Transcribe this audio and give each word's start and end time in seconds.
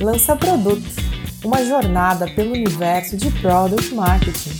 Lança 0.00 0.34
Produto, 0.34 0.82
uma 1.44 1.62
jornada 1.62 2.26
pelo 2.34 2.52
universo 2.52 3.18
de 3.18 3.30
Product 3.42 3.94
Marketing. 3.94 4.50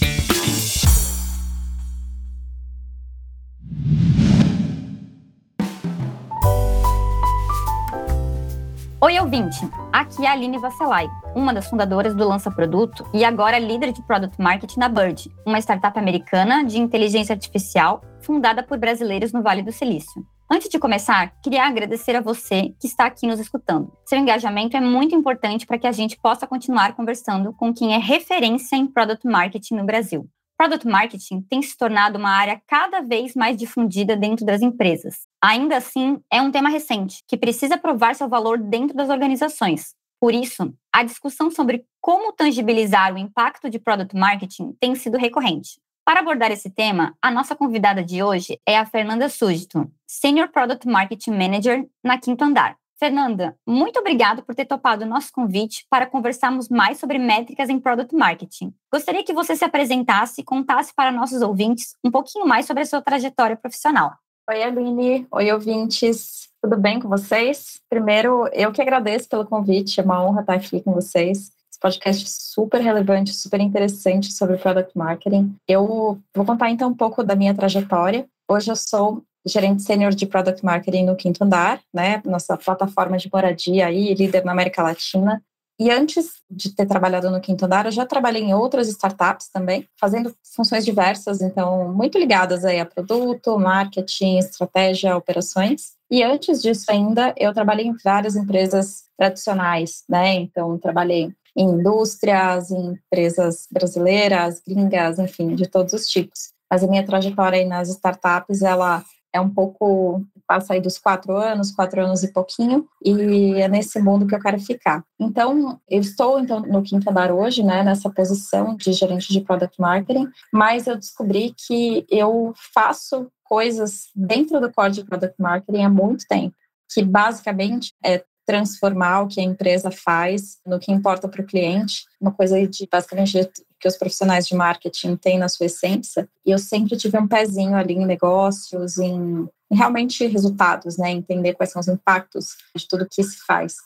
Oi, 9.00 9.18
ouvinte! 9.18 9.66
Aqui 9.90 10.26
é 10.26 10.29
a 10.29 10.32
Aline 10.32 10.58
Vasselay, 10.58 11.08
uma 11.34 11.54
das 11.54 11.70
fundadoras 11.70 12.14
do 12.14 12.29
Lança 12.29 12.50
Produto 12.50 13.09
e 13.14 13.25
agora 13.25 13.59
líder 13.59 13.93
de 13.93 14.02
Product 14.02 14.38
Marketing 14.38 14.79
na 14.79 14.91
Bird, 14.91 15.32
uma 15.46 15.59
startup 15.59 15.98
americana 15.98 16.62
de 16.66 16.79
inteligência 16.79 17.32
artificial 17.32 18.02
fundada 18.20 18.62
por 18.62 18.77
brasileiros 18.77 19.32
no 19.32 19.43
Vale 19.43 19.62
do 19.62 19.72
Silício. 19.72 20.22
Antes 20.53 20.69
de 20.69 20.80
começar, 20.80 21.32
queria 21.45 21.62
agradecer 21.62 22.17
a 22.17 22.21
você 22.21 22.75
que 22.80 22.89
está 22.89 23.07
aqui 23.07 23.25
nos 23.25 23.39
escutando. 23.39 23.93
Seu 24.04 24.18
engajamento 24.18 24.77
é 24.77 24.81
muito 24.81 25.14
importante 25.14 25.64
para 25.64 25.79
que 25.79 25.86
a 25.86 25.93
gente 25.93 26.18
possa 26.21 26.45
continuar 26.45 26.96
conversando 26.96 27.53
com 27.53 27.72
quem 27.72 27.95
é 27.95 27.99
referência 27.99 28.75
em 28.75 28.89
Product 28.89 29.25
Marketing 29.29 29.77
no 29.77 29.86
Brasil. 29.86 30.29
Product 30.58 30.89
Marketing 30.89 31.41
tem 31.43 31.63
se 31.63 31.79
tornado 31.79 32.19
uma 32.19 32.31
área 32.31 32.61
cada 32.67 33.00
vez 33.00 33.36
mais 33.36 33.56
difundida 33.56 34.17
dentro 34.17 34.44
das 34.44 34.61
empresas. 34.61 35.20
Ainda 35.41 35.77
assim, 35.77 36.20
é 36.28 36.42
um 36.42 36.50
tema 36.50 36.69
recente, 36.69 37.22
que 37.28 37.36
precisa 37.36 37.78
provar 37.78 38.17
seu 38.17 38.28
valor 38.28 38.58
dentro 38.58 38.97
das 38.97 39.08
organizações. 39.08 39.94
Por 40.20 40.34
isso, 40.34 40.75
a 40.92 41.05
discussão 41.05 41.48
sobre 41.48 41.84
como 42.00 42.33
tangibilizar 42.33 43.14
o 43.14 43.19
impacto 43.19 43.70
de 43.70 43.78
Product 43.78 44.17
Marketing 44.17 44.72
tem 44.80 44.97
sido 44.97 45.17
recorrente. 45.17 45.80
Para 46.05 46.20
abordar 46.20 46.50
esse 46.50 46.70
tema, 46.70 47.14
a 47.22 47.31
nossa 47.31 47.55
convidada 47.55 48.03
de 48.03 48.22
hoje 48.22 48.58
é 48.67 48.77
a 48.77 48.86
Fernanda 48.86 49.28
Súdito, 49.28 49.91
Senior 50.06 50.48
Product 50.48 50.86
Marketing 50.89 51.33
Manager 51.33 51.86
na 52.03 52.19
Quinto 52.19 52.45
Andar. 52.45 52.77
Fernanda, 52.98 53.56
muito 53.67 53.98
obrigado 53.98 54.42
por 54.42 54.55
ter 54.55 54.67
topado 54.67 55.05
o 55.05 55.08
nosso 55.08 55.33
convite 55.33 55.86
para 55.89 56.06
conversarmos 56.06 56.69
mais 56.69 56.98
sobre 56.98 57.19
métricas 57.19 57.70
em 57.70 57.78
Product 57.78 58.14
Marketing. 58.14 58.74
Gostaria 58.92 59.24
que 59.24 59.33
você 59.33 59.56
se 59.56 59.64
apresentasse 59.64 60.41
e 60.41 60.44
contasse 60.44 60.92
para 60.94 61.11
nossos 61.11 61.41
ouvintes 61.41 61.94
um 62.05 62.11
pouquinho 62.11 62.46
mais 62.46 62.67
sobre 62.67 62.83
a 62.83 62.86
sua 62.86 63.00
trajetória 63.00 63.56
profissional. 63.56 64.12
Oi, 64.50 64.62
Aline. 64.62 65.27
Oi, 65.30 65.52
ouvintes. 65.52 66.50
Tudo 66.61 66.77
bem 66.77 67.00
com 67.00 67.08
vocês? 67.08 67.80
Primeiro, 67.89 68.48
eu 68.52 68.70
que 68.70 68.83
agradeço 68.83 69.28
pelo 69.28 69.46
convite. 69.46 70.00
É 70.00 70.02
uma 70.02 70.22
honra 70.22 70.42
estar 70.42 70.55
aqui 70.55 70.83
com 70.83 70.92
vocês 70.92 71.52
podcast 71.81 72.28
super 72.28 72.81
relevante, 72.81 73.33
super 73.33 73.61
interessante 73.61 74.33
sobre 74.33 74.59
product 74.59 74.97
marketing. 74.97 75.56
Eu 75.67 76.20
vou 76.34 76.45
contar 76.45 76.70
então 76.70 76.91
um 76.91 76.97
pouco 76.97 77.25
da 77.25 77.34
minha 77.34 77.55
trajetória. 77.55 78.27
Hoje 78.48 78.70
eu 78.70 78.77
sou 78.77 79.23
gerente 79.47 79.83
sênior 79.83 80.12
de 80.12 80.27
product 80.27 80.64
marketing 80.64 81.05
no 81.05 81.17
Quinto 81.17 81.42
Andar, 81.42 81.81
né, 81.95 82.20
nossa 82.25 82.56
plataforma 82.56 83.17
de 83.17 83.31
moradia 83.33 83.86
aí, 83.86 84.12
líder 84.14 84.45
na 84.45 84.53
América 84.53 84.83
Latina. 84.83 85.42
E 85.78 85.91
antes 85.91 86.42
de 86.51 86.75
ter 86.75 86.84
trabalhado 86.84 87.31
no 87.31 87.41
Quinto 87.41 87.64
Andar, 87.64 87.86
eu 87.86 87.91
já 87.91 88.05
trabalhei 88.05 88.42
em 88.42 88.53
outras 88.53 88.86
startups 88.89 89.48
também, 89.51 89.89
fazendo 89.98 90.34
funções 90.55 90.84
diversas, 90.84 91.41
então 91.41 91.91
muito 91.95 92.19
ligadas 92.19 92.67
aí 92.67 92.78
a 92.78 92.84
produto, 92.84 93.58
marketing, 93.58 94.36
estratégia, 94.36 95.17
operações. 95.17 95.92
E 96.11 96.23
antes 96.23 96.61
disso 96.61 96.84
ainda, 96.91 97.33
eu 97.39 97.55
trabalhei 97.55 97.86
em 97.86 97.97
várias 98.05 98.36
empresas 98.36 99.05
tradicionais, 99.17 100.05
né? 100.06 100.34
Então 100.34 100.77
trabalhei 100.77 101.33
em 101.56 101.66
indústrias, 101.66 102.70
em 102.70 102.92
empresas 102.92 103.66
brasileiras, 103.70 104.60
gringas, 104.66 105.18
enfim, 105.18 105.54
de 105.54 105.66
todos 105.66 105.92
os 105.92 106.06
tipos. 106.06 106.52
Mas 106.70 106.84
a 106.84 106.86
minha 106.86 107.04
trajetória 107.04 107.58
aí 107.58 107.64
nas 107.64 107.88
startups, 107.88 108.62
ela 108.62 109.02
é 109.32 109.40
um 109.40 109.48
pouco, 109.48 110.24
passa 110.46 110.74
aí 110.74 110.80
dos 110.80 110.98
quatro 110.98 111.36
anos, 111.36 111.70
quatro 111.70 112.02
anos 112.02 112.22
e 112.22 112.32
pouquinho, 112.32 112.86
e 113.04 113.54
é 113.54 113.68
nesse 113.68 114.00
mundo 114.00 114.26
que 114.26 114.34
eu 114.34 114.40
quero 114.40 114.58
ficar. 114.58 115.04
Então, 115.18 115.80
eu 115.88 116.00
estou 116.00 116.40
então, 116.40 116.60
no 116.60 116.82
quinto 116.82 117.08
andar 117.08 117.30
hoje, 117.30 117.62
né, 117.62 117.82
nessa 117.82 118.10
posição 118.10 118.76
de 118.76 118.92
gerente 118.92 119.32
de 119.32 119.40
Product 119.40 119.80
Marketing, 119.80 120.28
mas 120.52 120.86
eu 120.86 120.96
descobri 120.96 121.55
que 121.66 122.05
eu 122.10 122.52
faço 122.74 123.30
coisas 123.44 124.08
dentro 124.14 124.60
do 124.60 124.72
core 124.72 124.92
de 124.92 125.05
Product 125.05 125.40
Marketing 125.40 125.83
há 125.83 125.90
muito 125.90 126.24
tempo, 126.28 126.55
que 126.92 127.02
basicamente 127.05 127.92
é 128.05 128.25
transformar 128.50 129.21
o 129.21 129.28
que 129.28 129.41
a 129.41 129.44
empresa 129.44 129.93
faz 129.93 130.59
no 130.66 130.81
que 130.81 130.91
importa 130.91 131.28
para 131.28 131.41
o 131.41 131.47
cliente, 131.47 132.03
uma 132.21 132.33
coisa 132.33 132.66
de 132.66 132.88
basicamente 132.91 133.49
que 133.78 133.87
os 133.87 133.97
profissionais 133.97 134.49
de 134.49 134.56
marketing 134.56 135.15
têm 135.15 135.38
na 135.38 135.49
sua 135.49 135.66
essência. 135.66 136.28
E 136.44 136.50
eu 136.50 136.59
sempre 136.59 136.97
tive 136.97 137.16
um 137.16 137.28
pezinho 137.28 137.77
ali 137.77 137.94
em 137.94 138.05
negócios, 138.05 138.99
em, 138.99 139.49
em 139.71 139.77
realmente 139.77 140.27
resultados, 140.27 140.99
né? 140.99 141.12
Entender 141.12 141.55
quais 141.55 141.71
são 141.71 141.78
os 141.78 141.87
impactos 141.87 142.56
de 142.75 142.89
tudo 142.89 143.09
que 143.09 143.22
se 143.22 143.39
faz. 143.47 143.77